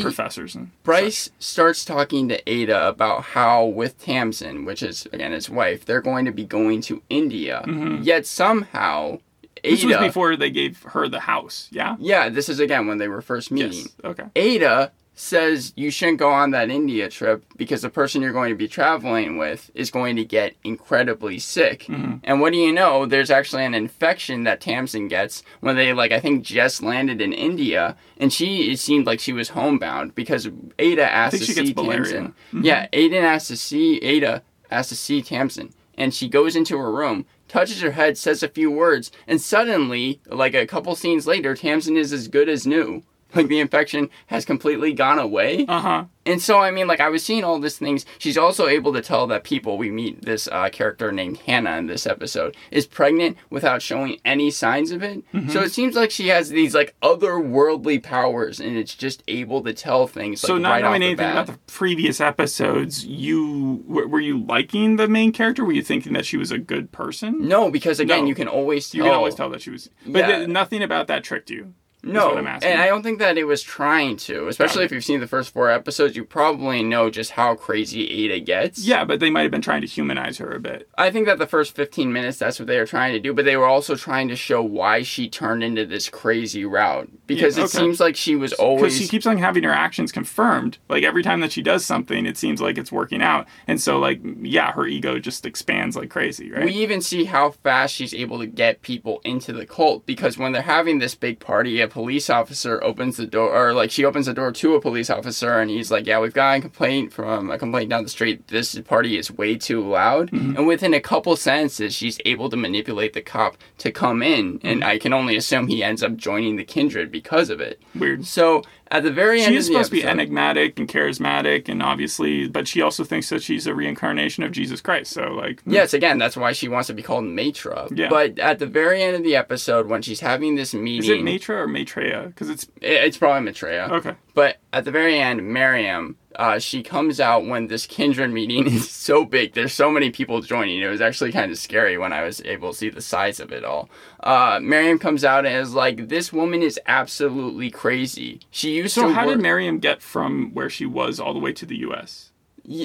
professors 0.00 0.54
and 0.54 0.70
Bryce 0.82 1.30
starts 1.38 1.84
talking 1.84 2.28
to 2.28 2.50
Ada 2.50 2.88
about 2.88 3.22
how 3.24 3.64
with 3.64 3.98
Tamsin, 4.02 4.64
which 4.64 4.82
is 4.82 4.97
again 5.06 5.32
his 5.32 5.48
wife, 5.50 5.84
they're 5.84 6.00
going 6.00 6.24
to 6.24 6.32
be 6.32 6.44
going 6.44 6.80
to 6.82 7.02
India. 7.08 7.62
Yet 8.02 8.26
somehow 8.26 9.18
Ada. 9.64 9.76
This 9.76 9.84
was 9.84 9.96
before 9.96 10.36
they 10.36 10.50
gave 10.50 10.82
her 10.84 11.08
the 11.08 11.20
house. 11.20 11.68
Yeah. 11.70 11.96
yeah, 11.98 12.28
this 12.28 12.48
is 12.48 12.60
again 12.60 12.86
when 12.86 12.98
they 12.98 13.08
were 13.08 13.22
first 13.22 13.50
meeting. 13.50 13.72
Yes. 13.72 13.88
Okay. 14.04 14.24
Ada 14.36 14.92
says 15.14 15.72
you 15.74 15.90
shouldn't 15.90 16.18
go 16.18 16.30
on 16.30 16.52
that 16.52 16.70
India 16.70 17.08
trip 17.08 17.44
because 17.56 17.82
the 17.82 17.90
person 17.90 18.22
you're 18.22 18.32
going 18.32 18.50
to 18.50 18.56
be 18.56 18.68
traveling 18.68 19.36
with 19.36 19.68
is 19.74 19.90
going 19.90 20.14
to 20.14 20.24
get 20.24 20.54
incredibly 20.62 21.40
sick. 21.40 21.80
Mm-hmm. 21.84 22.18
And 22.22 22.40
what 22.40 22.52
do 22.52 22.58
you 22.58 22.72
know? 22.72 23.04
There's 23.04 23.30
actually 23.30 23.64
an 23.64 23.74
infection 23.74 24.44
that 24.44 24.60
Tamsin 24.60 25.08
gets 25.08 25.42
when 25.60 25.74
they 25.74 25.92
like 25.92 26.12
I 26.12 26.20
think 26.20 26.44
just 26.44 26.82
landed 26.82 27.20
in 27.20 27.32
India, 27.32 27.96
and 28.16 28.32
she 28.32 28.70
it 28.70 28.78
seemed 28.78 29.06
like 29.06 29.18
she 29.18 29.32
was 29.32 29.50
homebound 29.50 30.14
because 30.14 30.48
Ada 30.78 31.10
asked 31.10 31.38
to 31.38 31.44
see. 31.44 31.74
Tamsin. 31.74 32.28
Mm-hmm. 32.52 32.62
Yeah, 32.62 32.86
Aiden 32.92 33.22
asked 33.22 33.48
to 33.48 33.56
see 33.56 33.98
Ada 33.98 34.42
asked 34.70 34.90
to 34.90 34.96
see 34.96 35.22
Tamsin, 35.22 35.72
and 35.96 36.14
she 36.14 36.28
goes 36.28 36.56
into 36.56 36.78
her 36.78 36.92
room. 36.92 37.26
Touches 37.48 37.80
her 37.80 37.92
head, 37.92 38.18
says 38.18 38.42
a 38.42 38.48
few 38.48 38.70
words, 38.70 39.10
and 39.26 39.40
suddenly, 39.40 40.20
like 40.26 40.54
a 40.54 40.66
couple 40.66 40.94
scenes 40.94 41.26
later, 41.26 41.54
Tamsin 41.54 41.96
is 41.96 42.12
as 42.12 42.28
good 42.28 42.48
as 42.48 42.66
new. 42.66 43.02
Like 43.34 43.48
the 43.48 43.60
infection 43.60 44.08
has 44.28 44.44
completely 44.44 44.92
gone 44.92 45.18
away. 45.18 45.66
Uh 45.66 45.80
huh. 45.80 46.04
And 46.24 46.42
so, 46.42 46.58
I 46.60 46.70
mean, 46.70 46.86
like, 46.86 47.00
I 47.00 47.08
was 47.08 47.24
seeing 47.24 47.42
all 47.42 47.58
these 47.58 47.78
things. 47.78 48.04
She's 48.18 48.36
also 48.36 48.66
able 48.68 48.92
to 48.92 49.00
tell 49.00 49.26
that 49.28 49.44
people, 49.44 49.78
we 49.78 49.90
meet 49.90 50.26
this 50.26 50.46
uh, 50.48 50.68
character 50.68 51.10
named 51.10 51.38
Hannah 51.38 51.78
in 51.78 51.86
this 51.86 52.06
episode, 52.06 52.54
is 52.70 52.86
pregnant 52.86 53.38
without 53.48 53.80
showing 53.80 54.18
any 54.26 54.50
signs 54.50 54.90
of 54.90 55.02
it. 55.02 55.22
Mm-hmm. 55.32 55.48
So 55.48 55.62
it 55.62 55.72
seems 55.72 55.94
like 55.96 56.10
she 56.10 56.28
has 56.28 56.50
these, 56.50 56.74
like, 56.74 56.94
otherworldly 57.02 58.02
powers, 58.02 58.60
and 58.60 58.76
it's 58.76 58.94
just 58.94 59.22
able 59.26 59.62
to 59.62 59.72
tell 59.72 60.06
things, 60.06 60.42
like, 60.42 60.48
So 60.48 60.58
not 60.58 60.70
right 60.72 60.82
knowing 60.82 61.02
anything 61.02 61.16
bat. 61.16 61.32
about 61.32 61.46
the 61.46 61.58
previous 61.66 62.20
episodes, 62.20 63.06
you 63.06 63.82
were 63.86 64.20
you 64.20 64.38
liking 64.38 64.96
the 64.96 65.08
main 65.08 65.32
character? 65.32 65.64
Were 65.64 65.72
you 65.72 65.82
thinking 65.82 66.12
that 66.12 66.26
she 66.26 66.36
was 66.36 66.50
a 66.50 66.58
good 66.58 66.92
person? 66.92 67.48
No, 67.48 67.70
because, 67.70 68.00
again, 68.00 68.22
No. 68.24 68.26
you 68.28 68.34
can 68.34 68.48
always 68.48 68.90
tell. 68.90 68.98
You 68.98 69.04
can 69.04 69.14
always 69.14 69.34
tell 69.34 69.48
that 69.50 69.62
she 69.62 69.70
was, 69.70 69.88
but 70.06 70.20
Yeah. 70.28 70.36
th- 70.38 70.48
nothing 70.48 70.82
about 70.82 71.06
that 71.06 71.24
tricked 71.24 71.48
you. 71.50 71.72
No, 72.08 72.28
what 72.28 72.38
I'm 72.38 72.46
asking. 72.46 72.72
and 72.72 72.80
I 72.80 72.86
don't 72.86 73.02
think 73.02 73.18
that 73.18 73.38
it 73.38 73.44
was 73.44 73.62
trying 73.62 74.16
to. 74.18 74.48
Especially 74.48 74.84
if 74.84 74.92
you've 74.92 75.04
seen 75.04 75.20
the 75.20 75.26
first 75.26 75.52
four 75.52 75.70
episodes, 75.70 76.16
you 76.16 76.24
probably 76.24 76.82
know 76.82 77.10
just 77.10 77.32
how 77.32 77.54
crazy 77.54 78.08
Ada 78.24 78.40
gets. 78.40 78.84
Yeah, 78.84 79.04
but 79.04 79.20
they 79.20 79.30
might 79.30 79.42
have 79.42 79.50
been 79.50 79.62
trying 79.62 79.82
to 79.82 79.86
humanize 79.86 80.38
her 80.38 80.50
a 80.50 80.60
bit. 80.60 80.88
I 80.96 81.10
think 81.10 81.26
that 81.26 81.38
the 81.38 81.46
first 81.46 81.74
15 81.74 82.12
minutes, 82.12 82.38
that's 82.38 82.58
what 82.58 82.66
they 82.66 82.78
were 82.78 82.86
trying 82.86 83.12
to 83.12 83.20
do, 83.20 83.32
but 83.34 83.44
they 83.44 83.56
were 83.56 83.66
also 83.66 83.94
trying 83.94 84.28
to 84.28 84.36
show 84.36 84.62
why 84.62 85.02
she 85.02 85.28
turned 85.28 85.62
into 85.62 85.84
this 85.84 86.08
crazy 86.08 86.64
route. 86.64 87.10
Because 87.28 87.56
Yeah, 87.56 87.64
it 87.64 87.70
seems 87.70 88.00
like 88.00 88.16
she 88.16 88.34
was 88.34 88.50
Because 88.50 88.64
always. 88.64 88.98
she 88.98 89.06
keeps 89.06 89.26
on 89.26 89.36
having 89.36 89.62
her 89.62 89.72
actions 89.72 90.10
confirmed. 90.10 90.78
Like 90.88 91.04
every 91.04 91.22
time 91.22 91.40
that 91.40 91.52
she 91.52 91.62
does 91.62 91.84
something, 91.84 92.26
it 92.26 92.36
seems 92.36 92.60
like 92.60 92.78
it's 92.78 92.90
working 92.90 93.22
out. 93.22 93.46
And 93.68 93.80
so, 93.80 93.98
like, 93.98 94.20
yeah, 94.42 94.72
her 94.72 94.86
ego 94.86 95.18
just 95.18 95.46
expands 95.46 95.94
like 95.94 96.10
crazy, 96.10 96.50
right? 96.50 96.64
We 96.64 96.72
even 96.72 97.00
see 97.00 97.26
how 97.26 97.50
fast 97.50 97.94
she's 97.94 98.14
able 98.14 98.38
to 98.40 98.46
get 98.46 98.82
people 98.82 99.20
into 99.24 99.52
the 99.52 99.66
cult 99.66 100.06
because 100.06 100.38
when 100.38 100.52
they're 100.52 100.62
having 100.62 100.98
this 100.98 101.14
big 101.14 101.38
party, 101.38 101.80
a 101.80 101.86
police 101.86 102.30
officer 102.30 102.82
opens 102.82 103.18
the 103.18 103.26
door, 103.26 103.54
or 103.54 103.74
like 103.74 103.90
she 103.90 104.04
opens 104.04 104.26
the 104.26 104.34
door 104.34 104.50
to 104.50 104.74
a 104.74 104.80
police 104.80 105.10
officer, 105.10 105.60
and 105.60 105.70
he's 105.70 105.90
like, 105.90 106.06
"Yeah, 106.06 106.18
we've 106.20 106.32
got 106.32 106.58
a 106.58 106.60
complaint 106.62 107.12
from 107.12 107.50
a 107.50 107.58
complaint 107.58 107.90
down 107.90 108.04
the 108.04 108.08
street. 108.08 108.48
This 108.48 108.78
party 108.80 109.18
is 109.18 109.30
way 109.30 109.56
too 109.56 109.86
loud." 109.86 110.30
Mm-hmm. 110.30 110.56
And 110.56 110.66
within 110.66 110.94
a 110.94 111.00
couple 111.00 111.36
sentences, 111.36 111.94
she's 111.94 112.18
able 112.24 112.48
to 112.48 112.56
manipulate 112.56 113.12
the 113.12 113.20
cop 113.20 113.58
to 113.78 113.92
come 113.92 114.22
in, 114.22 114.60
and 114.62 114.80
mm-hmm. 114.80 114.90
I 114.90 114.98
can 114.98 115.12
only 115.12 115.36
assume 115.36 115.66
he 115.68 115.82
ends 115.82 116.02
up 116.02 116.16
joining 116.16 116.56
the 116.56 116.64
kindred 116.64 117.10
because 117.20 117.50
of 117.50 117.60
it. 117.60 117.80
Weird. 117.96 118.24
So 118.24 118.62
at 118.90 119.02
the 119.02 119.10
very 119.10 119.40
end, 119.42 119.52
She 119.52 119.56
is 119.56 119.66
supposed 119.66 119.90
to 119.90 119.96
be 119.96 120.04
enigmatic 120.04 120.78
and 120.78 120.88
charismatic, 120.88 121.68
and 121.68 121.82
obviously, 121.82 122.48
but 122.48 122.66
she 122.68 122.80
also 122.82 123.04
thinks 123.04 123.28
that 123.30 123.42
she's 123.42 123.66
a 123.66 123.74
reincarnation 123.74 124.42
of 124.44 124.52
Jesus 124.52 124.80
Christ. 124.80 125.12
So, 125.12 125.32
like, 125.32 125.62
Yes, 125.66 125.92
again, 125.94 126.18
that's 126.18 126.36
why 126.36 126.52
she 126.52 126.68
wants 126.68 126.86
to 126.88 126.94
be 126.94 127.02
called 127.02 127.24
Matra. 127.24 127.90
Yeah. 127.96 128.08
But 128.08 128.38
at 128.38 128.58
the 128.58 128.66
very 128.66 129.02
end 129.02 129.16
of 129.16 129.22
the 129.22 129.36
episode, 129.36 129.88
when 129.88 130.02
she's 130.02 130.20
having 130.20 130.54
this 130.54 130.74
meeting, 130.74 131.02
is 131.02 131.08
it 131.08 131.24
Matra 131.24 131.60
or 131.62 131.66
Maitreya? 131.68 132.26
Because 132.28 132.48
it's 132.48 132.66
It's 132.80 133.16
probably 133.16 133.42
Maitreya. 133.44 133.88
okay. 133.92 134.14
But 134.34 134.58
at 134.72 134.84
the 134.84 134.92
very 134.92 135.18
end, 135.18 135.52
Miriam, 135.52 136.16
uh, 136.36 136.60
she 136.60 136.84
comes 136.84 137.18
out 137.18 137.44
when 137.44 137.66
this 137.66 137.86
kindred 137.86 138.30
meeting 138.32 138.66
is 138.72 138.88
so 138.88 139.24
big. 139.24 139.54
There's 139.54 139.72
so 139.72 139.90
many 139.90 140.10
people 140.10 140.40
joining. 140.40 140.80
It 140.80 140.86
was 140.86 141.00
actually 141.00 141.32
kind 141.32 141.50
of 141.50 141.58
scary 141.58 141.98
when 141.98 142.12
I 142.12 142.22
was 142.22 142.40
able 142.44 142.70
to 142.70 142.76
see 142.78 142.88
the 142.88 143.00
size 143.00 143.40
of 143.40 143.50
it 143.50 143.64
all. 143.64 143.90
Uh, 144.20 144.60
Miriam 144.62 145.00
comes 145.00 145.24
out 145.24 145.44
and 145.44 145.56
is 145.56 145.74
like, 145.74 146.06
"This 146.08 146.32
woman 146.32 146.62
is 146.62 146.78
absolutely 146.86 147.70
crazy. 147.70 148.40
She 148.52 148.77
So, 148.86 149.08
to 149.08 149.14
how 149.14 149.26
work." 149.26 149.36
did 149.36 149.42
Miriam 149.42 149.78
get 149.78 150.02
from 150.02 150.52
where 150.54 150.70
she 150.70 150.86
was 150.86 151.18
all 151.18 151.32
the 151.32 151.40
way 151.40 151.52
to 151.54 151.66
the 151.66 151.76
U.S.? 151.78 152.27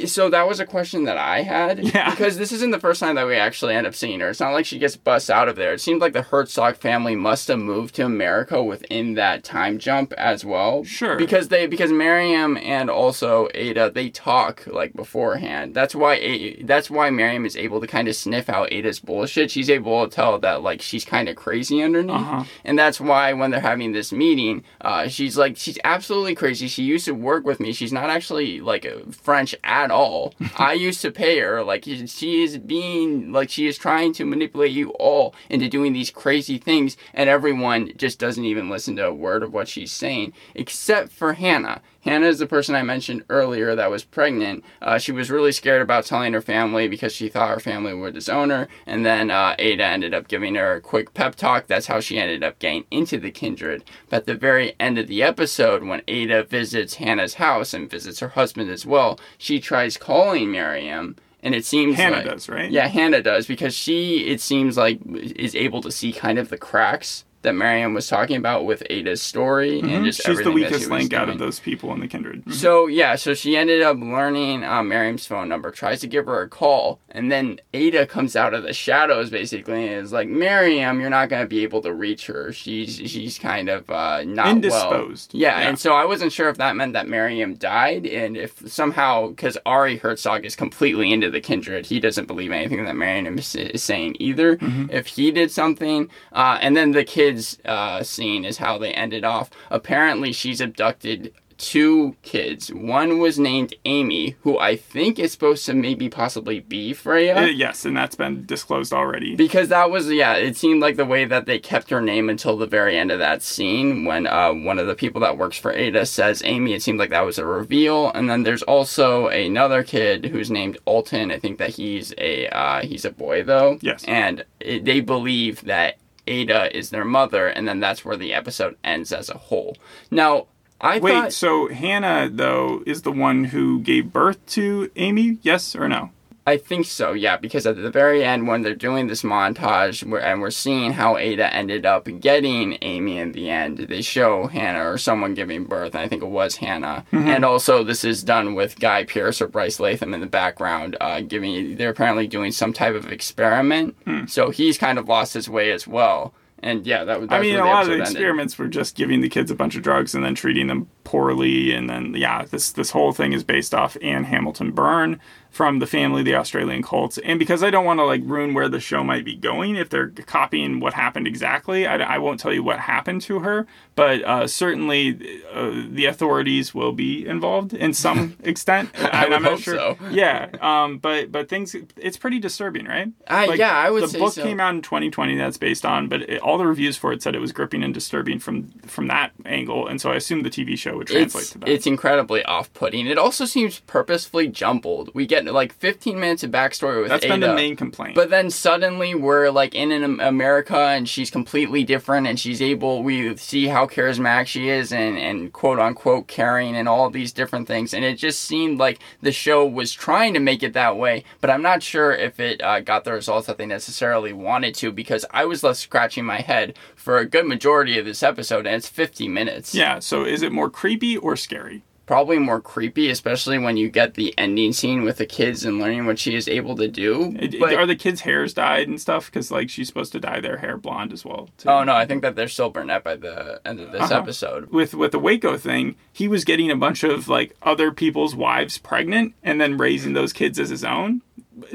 So 0.05 0.29
that 0.29 0.47
was 0.47 0.59
a 0.59 0.65
question 0.65 1.03
that 1.05 1.17
I 1.17 1.41
had. 1.41 1.81
Yeah. 1.93 2.09
Because 2.11 2.37
this 2.37 2.51
isn't 2.51 2.71
the 2.71 2.79
first 2.79 2.99
time 2.99 3.15
that 3.15 3.27
we 3.27 3.35
actually 3.35 3.75
end 3.75 3.85
up 3.85 3.93
seeing 3.93 4.19
her. 4.21 4.29
It's 4.29 4.39
not 4.39 4.53
like 4.53 4.65
she 4.65 4.79
gets 4.79 4.95
bussed 4.95 5.29
out 5.29 5.47
of 5.47 5.55
there. 5.55 5.73
It 5.73 5.81
seems 5.81 6.01
like 6.01 6.13
the 6.13 6.21
Herzog 6.23 6.75
family 6.77 7.15
must 7.15 7.47
have 7.49 7.59
moved 7.59 7.95
to 7.95 8.05
America 8.05 8.63
within 8.63 9.13
that 9.15 9.43
time 9.43 9.77
jump 9.77 10.11
as 10.13 10.43
well. 10.45 10.83
Sure. 10.83 11.17
Because 11.17 11.49
they 11.49 11.67
because 11.67 11.91
Miriam 11.91 12.57
and 12.57 12.89
also 12.89 13.47
Ada 13.53 13.91
they 13.91 14.09
talk 14.09 14.65
like 14.65 14.93
beforehand. 14.93 15.75
That's 15.75 15.93
why 15.93 16.15
A- 16.15 16.63
that's 16.63 16.89
why 16.89 17.09
Miriam 17.09 17.45
is 17.45 17.55
able 17.55 17.79
to 17.81 17.87
kind 17.87 18.07
of 18.07 18.15
sniff 18.15 18.49
out 18.49 18.71
Ada's 18.71 18.99
bullshit. 18.99 19.51
She's 19.51 19.69
able 19.69 20.07
to 20.07 20.15
tell 20.15 20.39
that 20.39 20.63
like 20.63 20.81
she's 20.81 21.05
kind 21.05 21.29
of 21.29 21.35
crazy 21.35 21.83
underneath. 21.83 22.15
Uh-huh. 22.15 22.43
And 22.63 22.79
that's 22.79 22.99
why 22.99 23.33
when 23.33 23.51
they're 23.51 23.59
having 23.59 23.91
this 23.91 24.11
meeting, 24.11 24.63
uh, 24.81 25.07
she's 25.09 25.37
like, 25.37 25.57
she's 25.57 25.77
absolutely 25.83 26.33
crazy. 26.35 26.67
She 26.67 26.83
used 26.83 27.05
to 27.05 27.13
work 27.13 27.45
with 27.45 27.59
me. 27.59 27.73
She's 27.73 27.93
not 27.93 28.09
actually 28.09 28.61
like 28.61 28.85
a 28.85 29.03
French 29.11 29.53
at 29.73 29.89
all. 29.89 30.35
I 30.57 30.73
used 30.73 31.01
to 31.01 31.11
pay 31.11 31.39
her. 31.39 31.63
Like 31.63 31.85
she 31.85 32.43
is 32.43 32.59
being 32.59 33.31
like 33.31 33.49
she 33.49 33.65
is 33.65 33.77
trying 33.77 34.13
to 34.13 34.25
manipulate 34.25 34.71
you 34.71 34.91
all 34.91 35.33
into 35.49 35.67
doing 35.67 35.93
these 35.93 36.11
crazy 36.11 36.59
things, 36.59 36.95
and 37.13 37.27
everyone 37.27 37.91
just 37.97 38.19
doesn't 38.19 38.45
even 38.45 38.69
listen 38.69 38.95
to 38.97 39.07
a 39.07 39.13
word 39.13 39.41
of 39.41 39.51
what 39.51 39.67
she's 39.67 39.91
saying, 39.91 40.33
except 40.53 41.11
for 41.11 41.33
Hannah. 41.33 41.81
Hannah 42.03 42.27
is 42.27 42.39
the 42.39 42.47
person 42.47 42.75
I 42.75 42.83
mentioned 42.83 43.23
earlier 43.29 43.75
that 43.75 43.89
was 43.89 44.03
pregnant. 44.03 44.63
Uh, 44.81 44.97
she 44.97 45.13
was 45.13 45.31
really 45.31 45.53
scared 45.53 45.81
about 45.81 46.05
telling 46.05 46.33
her 46.33 46.41
family 46.41 46.87
because 46.87 47.13
she 47.13 47.29
thought 47.29 47.49
her 47.49 47.59
family 47.59 47.93
would 47.93 48.13
disown 48.13 48.49
her. 48.49 48.67
And 48.85 49.05
then 49.05 49.31
uh, 49.31 49.55
Ada 49.57 49.85
ended 49.85 50.13
up 50.13 50.27
giving 50.27 50.55
her 50.55 50.75
a 50.75 50.81
quick 50.81 51.13
pep 51.13 51.35
talk. 51.35 51.67
That's 51.67 51.87
how 51.87 52.01
she 52.01 52.19
ended 52.19 52.43
up 52.43 52.59
getting 52.59 52.83
into 52.91 53.17
the 53.17 53.31
kindred. 53.31 53.85
But 54.09 54.17
at 54.17 54.25
the 54.25 54.35
very 54.35 54.75
end 54.79 54.99
of 54.99 55.07
the 55.07 55.23
episode, 55.23 55.83
when 55.83 56.01
Ada 56.07 56.43
visits 56.43 56.95
Hannah's 56.95 57.35
house 57.35 57.73
and 57.73 57.89
visits 57.89 58.19
her 58.19 58.29
husband 58.29 58.69
as 58.69 58.85
well, 58.85 59.17
she 59.37 59.61
tries 59.61 59.95
calling 59.95 60.51
Miriam. 60.51 61.15
And 61.41 61.55
it 61.55 61.65
seems 61.65 61.95
Hannah 61.95 62.17
like, 62.17 62.25
does, 62.25 62.49
right? 62.49 62.71
Yeah, 62.71 62.87
Hannah 62.87 63.21
does 63.21 63.47
because 63.47 63.73
she, 63.73 64.27
it 64.27 64.41
seems 64.41 64.77
like, 64.77 64.99
is 65.05 65.55
able 65.55 65.81
to 65.81 65.91
see 65.91 66.11
kind 66.11 66.37
of 66.37 66.49
the 66.49 66.57
cracks 66.57 67.25
that 67.43 67.53
Miriam 67.53 67.93
was 67.93 68.07
talking 68.07 68.35
about 68.35 68.65
with 68.65 68.83
Ada's 68.89 69.21
story 69.21 69.79
and 69.79 70.03
just 70.05 70.21
Mm-hmm. 70.21 70.31
She's 70.31 70.37
the 70.37 70.49
everything 70.49 70.53
weakest 70.53 70.89
link 70.89 71.13
out 71.13 71.29
of 71.29 71.39
those 71.39 71.59
people 71.59 71.93
in 71.93 71.99
the 71.99 72.07
kindred. 72.07 72.53
So 72.53 72.87
yeah, 72.87 73.15
so 73.15 73.33
she 73.33 73.55
ended 73.55 73.81
up 73.81 73.97
learning 73.99 74.63
uh, 74.63 74.83
Miriam's 74.83 75.25
phone 75.25 75.47
number, 75.49 75.71
tries 75.71 76.01
to 76.01 76.07
give 76.07 76.25
her 76.25 76.41
a 76.41 76.49
call, 76.49 76.99
and 77.09 77.31
then 77.31 77.59
Ada 77.73 78.05
comes 78.07 78.35
out 78.35 78.53
of 78.53 78.63
the 78.63 78.73
shadows 78.73 79.29
basically 79.29 79.87
and 79.87 80.03
is 80.03 80.11
like, 80.11 80.27
"Miriam, 80.27 80.99
you're 80.99 81.09
not 81.09 81.29
gonna 81.29 81.45
be 81.45 81.63
able 81.63 81.81
to 81.81 81.93
reach 81.93 82.27
her. 82.27 82.51
She's 82.53 82.95
she's 82.95 83.37
kind 83.39 83.69
of 83.69 83.89
uh, 83.89 84.23
not 84.23 84.45
well." 84.45 84.55
Indisposed. 84.55 85.33
Yeah, 85.33 85.59
Yeah. 85.59 85.69
and 85.69 85.79
so 85.79 85.93
I 85.93 86.05
wasn't 86.05 86.31
sure 86.31 86.49
if 86.49 86.57
that 86.57 86.75
meant 86.75 86.93
that 86.93 87.07
Miriam 87.07 87.55
died, 87.55 88.05
and 88.05 88.37
if 88.37 88.67
somehow 88.69 89.27
because 89.29 89.57
Ari 89.65 89.97
Herzog 89.97 90.45
is 90.45 90.55
completely 90.55 91.11
into 91.11 91.29
the 91.29 91.41
kindred, 91.41 91.85
he 91.87 91.99
doesn't 91.99 92.25
believe 92.27 92.51
anything 92.51 92.85
that 92.85 92.95
Miriam 92.95 93.37
is, 93.37 93.55
is 93.55 93.83
saying 93.83 94.15
either. 94.19 94.57
Mm-hmm. 94.57 94.85
If 94.91 95.07
he 95.07 95.31
did 95.31 95.51
something, 95.51 96.09
uh, 96.31 96.57
and 96.61 96.75
then 96.77 96.91
the 96.91 97.03
kids 97.33 97.57
uh, 97.65 98.03
scene 98.03 98.45
is 98.45 98.57
how 98.57 98.77
they 98.77 98.93
ended 98.93 99.23
off. 99.23 99.49
Apparently, 99.69 100.31
she's 100.31 100.61
abducted 100.61 101.33
two 101.57 102.15
kids. 102.23 102.73
One 102.73 103.19
was 103.19 103.39
named 103.39 103.73
Amy, 103.85 104.35
who 104.41 104.57
I 104.59 104.75
think 104.75 105.17
is 105.19 105.31
supposed 105.31 105.65
to 105.67 105.73
maybe 105.73 106.09
possibly 106.09 106.59
be 106.59 106.93
Freya. 106.93 107.37
Uh, 107.37 107.45
yes, 107.45 107.85
and 107.85 107.95
that's 107.95 108.15
been 108.15 108.45
disclosed 108.45 108.91
already. 108.91 109.35
Because 109.35 109.69
that 109.69 109.89
was 109.89 110.11
yeah, 110.11 110.33
it 110.33 110.57
seemed 110.57 110.81
like 110.81 110.97
the 110.97 111.05
way 111.05 111.25
that 111.25 111.45
they 111.45 111.59
kept 111.59 111.89
her 111.89 112.01
name 112.01 112.29
until 112.29 112.57
the 112.57 112.67
very 112.67 112.97
end 112.97 113.11
of 113.11 113.19
that 113.19 113.41
scene 113.41 114.05
when 114.05 114.27
uh, 114.27 114.51
one 114.51 114.79
of 114.79 114.87
the 114.87 114.95
people 114.95 115.21
that 115.21 115.37
works 115.37 115.57
for 115.57 115.71
Ada 115.71 116.05
says 116.05 116.41
Amy. 116.43 116.73
It 116.73 116.83
seemed 116.83 116.99
like 116.99 117.11
that 117.11 117.25
was 117.25 117.37
a 117.37 117.45
reveal, 117.45 118.11
and 118.11 118.29
then 118.29 118.43
there's 118.43 118.63
also 118.63 119.27
another 119.27 119.83
kid 119.83 120.25
who's 120.25 120.51
named 120.51 120.77
Alton. 120.85 121.31
I 121.31 121.39
think 121.39 121.59
that 121.59 121.69
he's 121.71 122.13
a 122.17 122.47
uh, 122.47 122.81
he's 122.81 123.05
a 123.05 123.11
boy 123.11 123.43
though. 123.43 123.77
Yes. 123.81 124.03
and 124.05 124.43
it, 124.59 124.85
they 124.85 124.99
believe 124.99 125.61
that 125.61 125.97
Ada 126.27 126.75
is 126.75 126.89
their 126.89 127.05
mother, 127.05 127.47
and 127.47 127.67
then 127.67 127.79
that's 127.79 128.03
where 128.05 128.17
the 128.17 128.33
episode 128.33 128.77
ends 128.83 129.11
as 129.11 129.29
a 129.29 129.37
whole. 129.37 129.77
Now. 130.11 130.47
I 130.81 130.99
Wait, 130.99 131.13
thought, 131.13 131.33
so 131.33 131.69
Hannah 131.69 132.29
though 132.29 132.83
is 132.85 133.03
the 133.03 133.11
one 133.11 133.45
who 133.45 133.79
gave 133.79 134.11
birth 134.11 134.45
to 134.47 134.91
Amy? 134.97 135.37
Yes 135.41 135.77
or 135.77 135.87
no? 135.87 136.09
I 136.45 136.57
think 136.57 136.85
so, 136.87 137.13
yeah, 137.13 137.37
because 137.37 137.65
at 137.65 137.77
the 137.77 137.89
very 137.89 138.21
end, 138.23 138.47
when 138.47 138.63
they're 138.63 138.75
doing 138.75 139.07
this 139.07 139.23
montage 139.23 140.05
where, 140.05 140.21
and 140.21 140.41
we're 140.41 140.51
seeing 140.51 140.91
how 140.91 141.15
Ada 141.15 141.53
ended 141.53 141.85
up 141.85 142.05
getting 142.19 142.77
Amy 142.81 143.17
in 143.17 143.31
the 143.31 143.49
end, 143.49 143.77
they 143.77 144.01
show 144.01 144.47
Hannah 144.47 144.89
or 144.89 144.97
someone 144.97 145.35
giving 145.35 145.63
birth. 145.63 145.95
And 145.95 146.03
I 146.03 146.09
think 146.09 146.21
it 146.21 146.27
was 146.27 146.57
Hannah. 146.57 147.05
And 147.13 147.45
also, 147.45 147.83
this 147.83 148.03
is 148.03 148.23
done 148.23 148.55
with 148.55 148.77
Guy 148.79 149.05
Pearce 149.05 149.41
or 149.41 149.47
Bryce 149.47 149.79
Latham 149.79 150.13
in 150.13 150.19
the 150.19 150.27
background, 150.27 150.97
uh, 150.99 151.21
giving. 151.21 151.77
They're 151.77 151.91
apparently 151.91 152.27
doing 152.27 152.51
some 152.51 152.73
type 152.73 152.95
of 152.95 153.09
experiment, 153.09 153.95
so 154.27 154.49
he's 154.49 154.77
kind 154.77 154.99
of 154.99 155.07
lost 155.07 155.33
his 155.33 155.47
way 155.47 155.71
as 155.71 155.87
well. 155.87 156.33
And 156.59 156.85
yeah, 156.85 157.03
that 157.03 157.19
was. 157.19 157.29
I 157.31 157.41
mean, 157.41 157.55
a 157.55 157.65
lot 157.65 157.83
of 157.83 157.87
the 157.87 157.93
ended. 157.93 158.07
experiments 158.07 158.57
were 158.57 158.67
just 158.67 158.95
giving 158.95 159.21
the 159.21 159.29
kids 159.29 159.49
a 159.51 159.55
bunch 159.55 159.75
of 159.75 159.81
drugs 159.81 160.15
and 160.15 160.23
then 160.23 160.35
treating 160.35 160.67
them 160.67 160.89
poorly, 161.03 161.73
and 161.73 161.89
then 161.89 162.13
yeah, 162.15 162.45
this 162.45 162.71
this 162.71 162.91
whole 162.91 163.11
thing 163.11 163.33
is 163.33 163.43
based 163.43 163.73
off 163.73 163.97
Anne 164.01 164.25
Hamilton 164.25 164.71
Byrne 164.71 165.19
from 165.49 165.77
the 165.77 165.85
family, 165.85 166.23
the 166.23 166.33
Australian 166.33 166.81
cults. 166.81 167.19
And 167.19 167.37
because 167.37 167.61
I 167.61 167.69
don't 167.69 167.85
want 167.85 167.99
to 167.99 168.05
like 168.05 168.21
ruin 168.25 168.55
where 168.55 168.67
the 168.67 168.79
show 168.79 169.03
might 169.03 169.23
be 169.23 169.35
going, 169.35 169.75
if 169.75 169.87
they're 169.87 170.09
copying 170.09 170.79
what 170.79 170.95
happened 170.95 171.27
exactly, 171.27 171.85
I, 171.85 171.97
I 171.97 172.17
won't 172.17 172.39
tell 172.39 172.51
you 172.51 172.63
what 172.63 172.79
happened 172.79 173.21
to 173.23 173.39
her. 173.39 173.67
But 173.95 174.23
uh, 174.23 174.47
certainly, 174.47 175.41
uh, 175.53 175.83
the 175.89 176.07
authorities 176.07 176.73
will 176.73 176.91
be 176.91 177.27
involved 177.27 177.73
in 177.73 177.93
some 177.93 178.35
extent. 178.43 178.89
I 178.95 179.27
I'm 179.27 179.43
not 179.43 179.59
sure. 179.59 179.75
so. 179.75 179.97
Yeah, 180.09 180.49
um, 180.59 180.97
but 180.97 181.31
but 181.31 181.49
things, 181.49 181.75
it's 181.97 182.17
pretty 182.17 182.39
disturbing, 182.39 182.85
right? 182.85 183.11
Uh, 183.27 183.53
yeah, 183.55 183.77
I 183.77 183.91
would 183.91 184.09
the 184.09 184.17
book 184.17 184.33
so. 184.33 184.43
came 184.43 184.59
out 184.59 184.75
in 184.75 184.81
2020 184.81 185.37
that's 185.37 185.57
based 185.57 185.85
on 185.85 186.07
but 186.07 186.21
it, 186.23 186.41
all 186.41 186.57
the 186.57 186.67
reviews 186.67 186.97
for 186.97 187.11
it 187.11 187.21
said 187.21 187.35
it 187.35 187.39
was 187.39 187.51
gripping 187.51 187.83
and 187.83 187.93
disturbing 187.93 188.39
from 188.39 188.69
from 188.85 189.07
that 189.07 189.31
angle 189.45 189.87
and 189.87 189.99
so 189.99 190.11
i 190.11 190.15
assume 190.15 190.43
the 190.43 190.49
tv 190.49 190.77
show 190.77 190.92
would 190.93 191.07
translate 191.07 191.43
it's, 191.43 191.51
to 191.51 191.57
that 191.59 191.69
it's 191.69 191.87
incredibly 191.87 192.43
off-putting. 192.43 193.07
It 193.07 193.17
also 193.17 193.45
seems 193.45 193.79
purposefully 193.79 194.47
jumbled. 194.47 195.11
We 195.13 195.25
get 195.25 195.45
like 195.45 195.73
15 195.73 196.19
minutes 196.19 196.43
of 196.43 196.51
backstory 196.51 197.01
with 197.01 197.09
that's 197.09 197.25
Ada, 197.25 197.33
been 197.33 197.41
the 197.41 197.55
main 197.55 197.75
complaint 197.75 198.13
but 198.15 198.29
then 198.29 198.49
suddenly 198.49 199.15
we're 199.15 199.49
like 199.49 199.75
in 199.75 199.91
an 199.91 200.19
America 200.19 200.77
and 200.77 201.07
she's 201.07 201.29
completely 201.29 201.83
different 201.83 202.27
and 202.27 202.39
she's 202.39 202.61
able. 202.61 203.03
We 203.03 203.35
see 203.37 203.67
how 203.67 203.87
charismatic 203.87 204.47
she 204.47 204.69
is 204.69 204.91
and 204.91 205.17
and 205.17 205.51
quote 205.53 205.79
unquote 205.79 206.27
caring 206.27 206.75
and 206.75 206.87
all 206.87 207.09
these 207.09 207.31
different 207.31 207.67
things. 207.67 207.93
And 207.93 208.05
it 208.05 208.15
just 208.15 208.41
seemed 208.41 208.79
like 208.79 208.99
the 209.21 209.31
show 209.31 209.65
was 209.65 209.93
trying 209.93 210.33
to 210.33 210.39
make 210.39 210.63
it 210.63 210.73
that 210.73 210.97
way, 210.97 211.23
but 211.41 211.49
I'm 211.49 211.61
not 211.61 211.83
sure 211.83 212.11
if 212.11 212.39
it 212.39 212.61
uh, 212.61 212.79
got 212.79 213.03
the 213.03 213.13
results 213.13 213.47
that 213.47 213.57
they 213.57 213.65
necessarily 213.65 214.33
wanted 214.33 214.75
to 214.75 214.91
because 214.91 215.25
I 215.31 215.45
was 215.45 215.63
left 215.63 215.79
scratching 215.79 216.25
my 216.25 216.41
head 216.41 216.77
for 216.95 217.17
a 217.17 217.25
good 217.25 217.45
majority 217.45 217.97
of 217.97 218.05
this 218.05 218.23
episode 218.23 218.65
and 218.65 218.75
it's 218.75 218.87
50 218.87 219.27
minutes. 219.27 219.73
yeah 219.75 219.99
so 219.99 220.23
is 220.23 220.41
it 220.41 220.51
more 220.51 220.69
creepy 220.83 221.15
or 221.15 221.37
scary 221.37 221.81
probably 222.05 222.37
more 222.37 222.59
creepy, 222.59 223.09
especially 223.09 223.57
when 223.57 223.77
you 223.77 223.87
get 223.89 224.15
the 224.15 224.37
ending 224.37 224.73
scene 224.73 225.03
with 225.03 225.15
the 225.15 225.25
kids 225.25 225.63
and 225.63 225.79
learning 225.79 226.05
what 226.05 226.19
she 226.19 226.35
is 226.35 226.49
able 226.49 226.75
to 226.75 226.85
do. 226.89 227.33
It- 227.39 227.57
But- 227.57 227.73
are 227.75 227.85
the 227.85 227.95
kids 227.95 228.19
hairs 228.21 228.53
dyed 228.53 228.89
and 228.89 228.99
stuff 228.99 229.27
because 229.27 229.49
like 229.51 229.69
she's 229.69 229.87
supposed 229.87 230.11
to 230.11 230.19
dye 230.19 230.41
their 230.41 230.57
hair 230.57 230.75
blonde 230.75 231.13
as 231.13 231.23
well 231.23 231.47
too. 231.57 231.69
oh 231.69 231.85
no, 231.85 231.93
I 231.95 232.05
think 232.05 232.21
that 232.23 232.35
they're 232.35 232.49
still 232.49 232.69
brunette 232.69 233.05
by 233.05 233.15
the 233.15 233.61
end 233.63 233.79
of 233.79 233.93
this 233.93 234.01
Uh-huh. 234.01 234.17
episode. 234.19 234.69
with 234.69 234.93
with 234.93 235.13
the 235.13 235.17
Waco 235.19 235.55
thing, 235.57 235.95
he 236.11 236.27
was 236.27 236.43
getting 236.43 236.69
a 236.69 236.75
bunch 236.75 237.03
of 237.05 237.29
like 237.29 237.55
other 237.63 237.89
people's 237.93 238.35
wives 238.35 238.77
pregnant 238.77 239.33
and 239.41 239.61
then 239.61 239.77
raising 239.77 240.11
those 240.11 240.33
kids 240.33 240.59
as 240.59 240.69
his 240.71 240.83
own. 240.83 241.21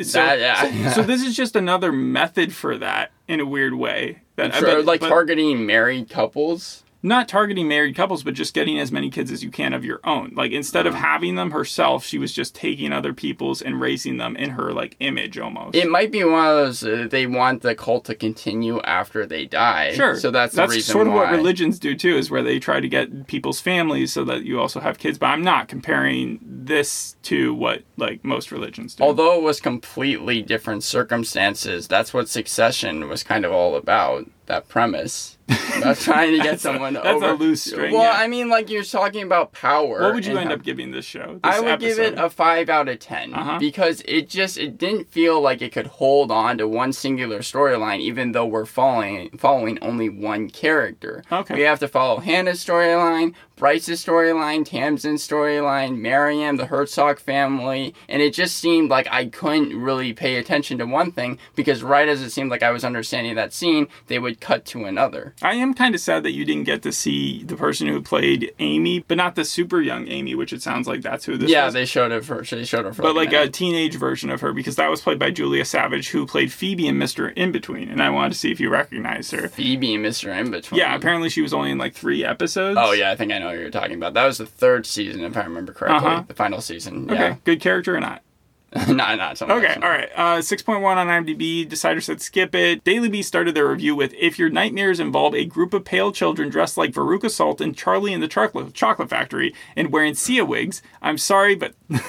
So, 0.02 0.18
That- 0.18 0.40
yeah. 0.40 0.90
so, 0.90 0.90
so 1.00 1.02
this 1.04 1.22
is 1.24 1.34
just 1.34 1.56
another 1.56 1.90
method 1.90 2.52
for 2.52 2.76
that 2.76 3.12
in 3.26 3.40
a 3.40 3.46
weird 3.46 3.72
way. 3.72 4.18
That 4.36 4.54
I 4.54 4.60
bet- 4.60 4.84
like 4.84 5.00
but 5.00 5.08
targeting 5.08 5.64
married 5.64 6.10
couples. 6.10 6.84
Not 7.02 7.28
targeting 7.28 7.68
married 7.68 7.94
couples, 7.94 8.22
but 8.22 8.34
just 8.34 8.54
getting 8.54 8.78
as 8.78 8.90
many 8.90 9.10
kids 9.10 9.30
as 9.30 9.44
you 9.44 9.50
can 9.50 9.72
of 9.72 9.84
your 9.84 10.00
own. 10.04 10.32
Like 10.34 10.52
instead 10.52 10.86
of 10.86 10.94
having 10.94 11.36
them 11.36 11.52
herself, 11.52 12.04
she 12.04 12.18
was 12.18 12.32
just 12.32 12.54
taking 12.54 12.92
other 12.92 13.12
people's 13.12 13.62
and 13.62 13.80
raising 13.80 14.16
them 14.16 14.36
in 14.36 14.50
her 14.50 14.72
like 14.72 14.96
image 15.00 15.38
almost. 15.38 15.76
It 15.76 15.88
might 15.88 16.10
be 16.10 16.24
one 16.24 16.46
of 16.46 16.56
those 16.56 16.84
uh, 16.84 17.06
they 17.08 17.26
want 17.26 17.62
the 17.62 17.74
cult 17.74 18.04
to 18.06 18.14
continue 18.14 18.80
after 18.80 19.26
they 19.26 19.46
die. 19.46 19.94
Sure. 19.94 20.16
So 20.16 20.30
that's 20.30 20.52
the 20.52 20.62
that's 20.62 20.72
reason 20.72 20.92
sort 20.92 21.06
of 21.06 21.14
what 21.14 21.30
religions 21.30 21.78
do 21.78 21.94
too, 21.94 22.16
is 22.16 22.30
where 22.30 22.42
they 22.42 22.58
try 22.58 22.80
to 22.80 22.88
get 22.88 23.26
people's 23.26 23.60
families 23.60 24.12
so 24.12 24.24
that 24.24 24.42
you 24.42 24.60
also 24.60 24.80
have 24.80 24.98
kids. 24.98 25.18
But 25.18 25.26
I'm 25.26 25.42
not 25.42 25.68
comparing 25.68 26.40
this 26.42 27.16
to 27.24 27.54
what 27.54 27.82
like 27.96 28.24
most 28.24 28.50
religions 28.50 28.96
do. 28.96 29.04
Although 29.04 29.36
it 29.38 29.42
was 29.42 29.60
completely 29.60 30.42
different 30.42 30.82
circumstances, 30.82 31.86
that's 31.86 32.12
what 32.12 32.28
Succession 32.28 33.08
was 33.08 33.22
kind 33.22 33.44
of 33.44 33.52
all 33.52 33.76
about. 33.76 34.26
That 34.48 34.66
premise. 34.68 35.36
About 35.78 35.96
trying 36.00 36.32
to 36.36 36.42
get 36.42 36.54
a- 36.54 36.58
someone 36.58 36.94
that's 36.94 37.06
a 37.06 37.10
over. 37.10 37.32
loose 37.34 37.62
string, 37.62 37.92
Well, 37.94 38.02
yeah. 38.02 38.18
I 38.22 38.26
mean, 38.28 38.48
like 38.48 38.68
you're 38.70 38.82
talking 38.82 39.22
about 39.22 39.52
power. 39.52 40.00
what 40.00 40.14
would 40.14 40.26
you 40.26 40.36
end 40.36 40.48
how- 40.48 40.56
up 40.56 40.62
giving 40.62 40.90
this 40.90 41.04
show? 41.04 41.34
This 41.34 41.40
I 41.44 41.60
would 41.60 41.80
give 41.80 41.98
it 41.98 42.18
a 42.18 42.28
five 42.28 42.68
out 42.68 42.88
of 42.88 42.98
10 42.98 43.32
Uh-huh. 43.34 43.58
because 43.58 44.02
it 44.06 44.28
just 44.28 44.58
it 44.58 44.76
didn't 44.76 45.10
feel 45.10 45.40
like 45.40 45.62
it 45.62 45.72
could 45.72 45.86
hold 45.86 46.30
on 46.30 46.58
to 46.58 46.66
one 46.68 46.92
singular 46.92 47.38
storyline, 47.40 48.00
even 48.00 48.32
though 48.32 48.46
we're 48.46 48.66
following 48.66 49.30
following 49.38 49.78
only 49.80 50.08
one 50.08 50.50
character. 50.50 51.22
Okay. 51.30 51.54
we 51.54 51.60
have 51.62 51.78
to 51.80 51.88
follow 51.88 52.18
Hannah's 52.20 52.62
storyline, 52.64 53.32
Bryce's 53.58 54.04
storyline, 54.04 54.64
Tamsin's 54.64 55.26
storyline, 55.26 55.98
Miriam, 55.98 56.56
the 56.56 56.66
Herzog 56.66 57.18
family, 57.18 57.92
and 58.08 58.22
it 58.22 58.32
just 58.32 58.56
seemed 58.56 58.88
like 58.88 59.08
I 59.10 59.26
couldn't 59.26 59.80
really 59.80 60.12
pay 60.12 60.36
attention 60.36 60.78
to 60.78 60.86
one 60.86 61.10
thing 61.10 61.38
because 61.56 61.82
right 61.82 62.08
as 62.08 62.22
it 62.22 62.30
seemed 62.30 62.50
like 62.50 62.62
I 62.62 62.70
was 62.70 62.84
understanding 62.84 63.34
that 63.34 63.52
scene, 63.52 63.88
they 64.06 64.18
would 64.20 64.40
cut 64.40 64.64
to 64.66 64.84
another. 64.84 65.34
I 65.42 65.54
am 65.54 65.74
kind 65.74 65.94
of 65.94 66.00
sad 66.00 66.22
that 66.22 66.32
you 66.32 66.44
didn't 66.44 66.64
get 66.64 66.82
to 66.82 66.92
see 66.92 67.42
the 67.42 67.56
person 67.56 67.88
who 67.88 68.00
played 68.00 68.52
Amy, 68.60 69.00
but 69.00 69.16
not 69.16 69.34
the 69.34 69.44
super 69.44 69.80
young 69.80 70.06
Amy, 70.08 70.36
which 70.36 70.52
it 70.52 70.62
sounds 70.62 70.86
like 70.86 71.02
that's 71.02 71.24
who 71.24 71.36
this 71.36 71.46
is. 71.46 71.52
yeah, 71.52 71.64
was. 71.64 71.74
they 71.74 71.84
showed 71.84 72.12
it 72.12 72.24
for 72.24 72.42
they 72.42 72.64
showed 72.64 72.84
her 72.84 72.92
for 72.92 73.02
but 73.02 73.16
like 73.16 73.32
minute. 73.32 73.48
a 73.48 73.50
teenage 73.50 73.96
version 73.96 74.30
of 74.30 74.40
her 74.40 74.52
because 74.52 74.76
that 74.76 74.88
was 74.88 75.00
played 75.00 75.18
by 75.18 75.30
Julia 75.30 75.64
Savage, 75.64 76.10
who 76.10 76.26
played 76.26 76.52
Phoebe 76.52 76.86
in 76.86 76.96
Mr. 76.96 77.34
Inbetween, 77.34 77.90
and 77.90 78.00
I 78.00 78.10
wanted 78.10 78.32
to 78.34 78.38
see 78.38 78.52
if 78.52 78.60
you 78.60 78.70
recognized 78.70 79.32
her. 79.32 79.48
Phoebe 79.48 79.96
and 79.96 80.04
Mr. 80.04 80.32
Inbetween. 80.32 80.76
Yeah, 80.76 80.94
apparently 80.94 81.28
she 81.28 81.42
was 81.42 81.52
only 81.52 81.72
in 81.72 81.78
like 81.78 81.94
three 81.94 82.24
episodes. 82.24 82.78
Oh 82.80 82.92
yeah, 82.92 83.10
I 83.10 83.16
think 83.16 83.32
I 83.32 83.38
know 83.38 83.47
what 83.52 83.60
you're 83.60 83.70
talking 83.70 83.96
about. 83.96 84.14
That 84.14 84.26
was 84.26 84.38
the 84.38 84.46
third 84.46 84.86
season, 84.86 85.24
if 85.24 85.36
I 85.36 85.42
remember 85.42 85.72
correctly. 85.72 86.08
Uh-huh. 86.08 86.24
The 86.26 86.34
final 86.34 86.60
season. 86.60 87.10
Okay, 87.10 87.38
good 87.44 87.60
character 87.60 87.96
or 87.96 88.00
not? 88.00 88.22
Not 88.86 89.16
not 89.16 89.38
so 89.38 89.46
much. 89.46 89.64
Okay, 89.64 89.74
all 89.80 89.88
right. 89.88 90.10
Uh, 90.14 90.38
6.1 90.40 90.82
on 90.82 91.06
IMDb. 91.06 91.66
Decider 91.66 92.02
said 92.02 92.20
skip 92.20 92.54
it. 92.54 92.84
Daily 92.84 93.08
Beast 93.08 93.26
started 93.26 93.54
their 93.54 93.66
review 93.66 93.96
with 93.96 94.12
If 94.12 94.38
your 94.38 94.50
nightmares 94.50 95.00
involve 95.00 95.34
a 95.34 95.46
group 95.46 95.72
of 95.72 95.86
pale 95.86 96.12
children 96.12 96.50
dressed 96.50 96.76
like 96.76 96.92
Veruca 96.92 97.30
Salt 97.30 97.62
and 97.62 97.74
Charlie 97.74 98.12
in 98.12 98.20
the 98.20 98.28
Chocolate, 98.28 98.74
chocolate 98.74 99.08
Factory 99.08 99.54
and 99.74 99.90
wearing 99.90 100.14
Sia 100.14 100.44
wigs, 100.44 100.82
I'm 101.00 101.16
sorry, 101.16 101.54
but. 101.54 101.74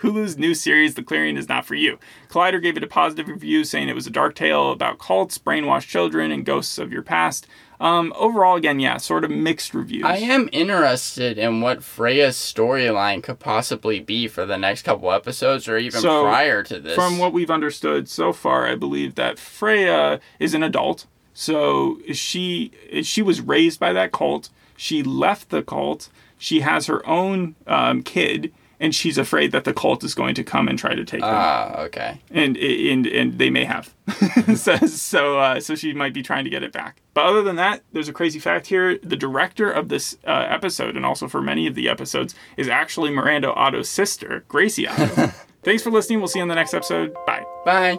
Hulu's 0.00 0.38
new 0.38 0.54
series, 0.54 0.94
The 0.94 1.02
Clearing, 1.02 1.36
is 1.36 1.48
not 1.48 1.66
for 1.66 1.74
you. 1.74 1.98
Collider 2.30 2.62
gave 2.62 2.78
it 2.78 2.82
a 2.82 2.86
positive 2.86 3.28
review, 3.28 3.64
saying 3.64 3.90
it 3.90 3.94
was 3.94 4.06
a 4.06 4.10
dark 4.10 4.34
tale 4.34 4.72
about 4.72 4.98
cults, 4.98 5.36
brainwashed 5.36 5.88
children, 5.88 6.32
and 6.32 6.46
ghosts 6.46 6.78
of 6.78 6.90
your 6.90 7.02
past. 7.02 7.46
Um, 7.80 8.12
overall, 8.16 8.56
again, 8.56 8.78
yeah, 8.78 8.98
sort 8.98 9.24
of 9.24 9.30
mixed 9.30 9.72
reviews. 9.72 10.04
I 10.04 10.18
am 10.18 10.50
interested 10.52 11.38
in 11.38 11.62
what 11.62 11.82
Freya's 11.82 12.36
storyline 12.36 13.22
could 13.22 13.38
possibly 13.38 14.00
be 14.00 14.28
for 14.28 14.44
the 14.44 14.58
next 14.58 14.82
couple 14.82 15.10
episodes, 15.10 15.66
or 15.66 15.78
even 15.78 16.00
So, 16.02 16.24
prior 16.24 16.62
to 16.64 16.78
this. 16.78 16.94
From 16.94 17.16
what 17.16 17.32
we've 17.32 17.50
understood 17.50 18.06
so 18.08 18.34
far, 18.34 18.66
I 18.66 18.74
believe 18.74 19.14
that 19.14 19.38
Freya 19.38 20.20
is 20.38 20.52
an 20.52 20.62
adult. 20.62 21.06
So 21.32 21.98
she 22.12 22.72
she 23.02 23.22
was 23.22 23.40
raised 23.40 23.80
by 23.80 23.94
that 23.94 24.12
cult. 24.12 24.50
She 24.76 25.02
left 25.02 25.48
the 25.48 25.62
cult. 25.62 26.10
She 26.36 26.60
has 26.60 26.86
her 26.86 27.06
own 27.08 27.54
um, 27.66 28.02
kid, 28.02 28.52
and 28.80 28.94
she's 28.94 29.18
afraid 29.18 29.52
that 29.52 29.64
the 29.64 29.74
cult 29.74 30.02
is 30.02 30.14
going 30.14 30.34
to 30.34 30.42
come 30.42 30.66
and 30.66 30.78
try 30.78 30.94
to 30.94 31.04
take 31.04 31.20
them. 31.20 31.30
Ah, 31.30 31.76
okay. 31.82 32.20
And 32.30 32.56
and 32.56 33.06
and 33.06 33.38
they 33.38 33.50
may 33.50 33.64
have. 33.64 33.94
so 34.56 34.76
so, 34.76 35.38
uh, 35.38 35.60
so 35.60 35.74
she 35.74 35.92
might 35.92 36.14
be 36.14 36.22
trying 36.22 36.44
to 36.44 36.50
get 36.50 36.62
it 36.62 36.72
back. 36.72 37.02
But 37.12 37.26
other 37.26 37.42
than 37.42 37.56
that, 37.56 37.82
there's 37.92 38.08
a 38.08 38.12
crazy 38.12 38.38
fact 38.38 38.66
here. 38.66 38.98
The 38.98 39.16
director 39.16 39.70
of 39.70 39.88
this 39.88 40.16
uh, 40.26 40.46
episode, 40.48 40.96
and 40.96 41.04
also 41.04 41.28
for 41.28 41.42
many 41.42 41.66
of 41.66 41.74
the 41.74 41.88
episodes, 41.88 42.34
is 42.56 42.68
actually 42.68 43.10
Miranda 43.10 43.52
Otto's 43.52 43.90
sister, 43.90 44.44
Gracie 44.48 44.88
Otto. 44.88 45.32
Thanks 45.62 45.82
for 45.82 45.90
listening. 45.90 46.20
We'll 46.20 46.28
see 46.28 46.38
you 46.38 46.42
on 46.42 46.48
the 46.48 46.54
next 46.54 46.72
episode. 46.72 47.14
Bye. 47.26 47.44
Bye. 47.66 47.98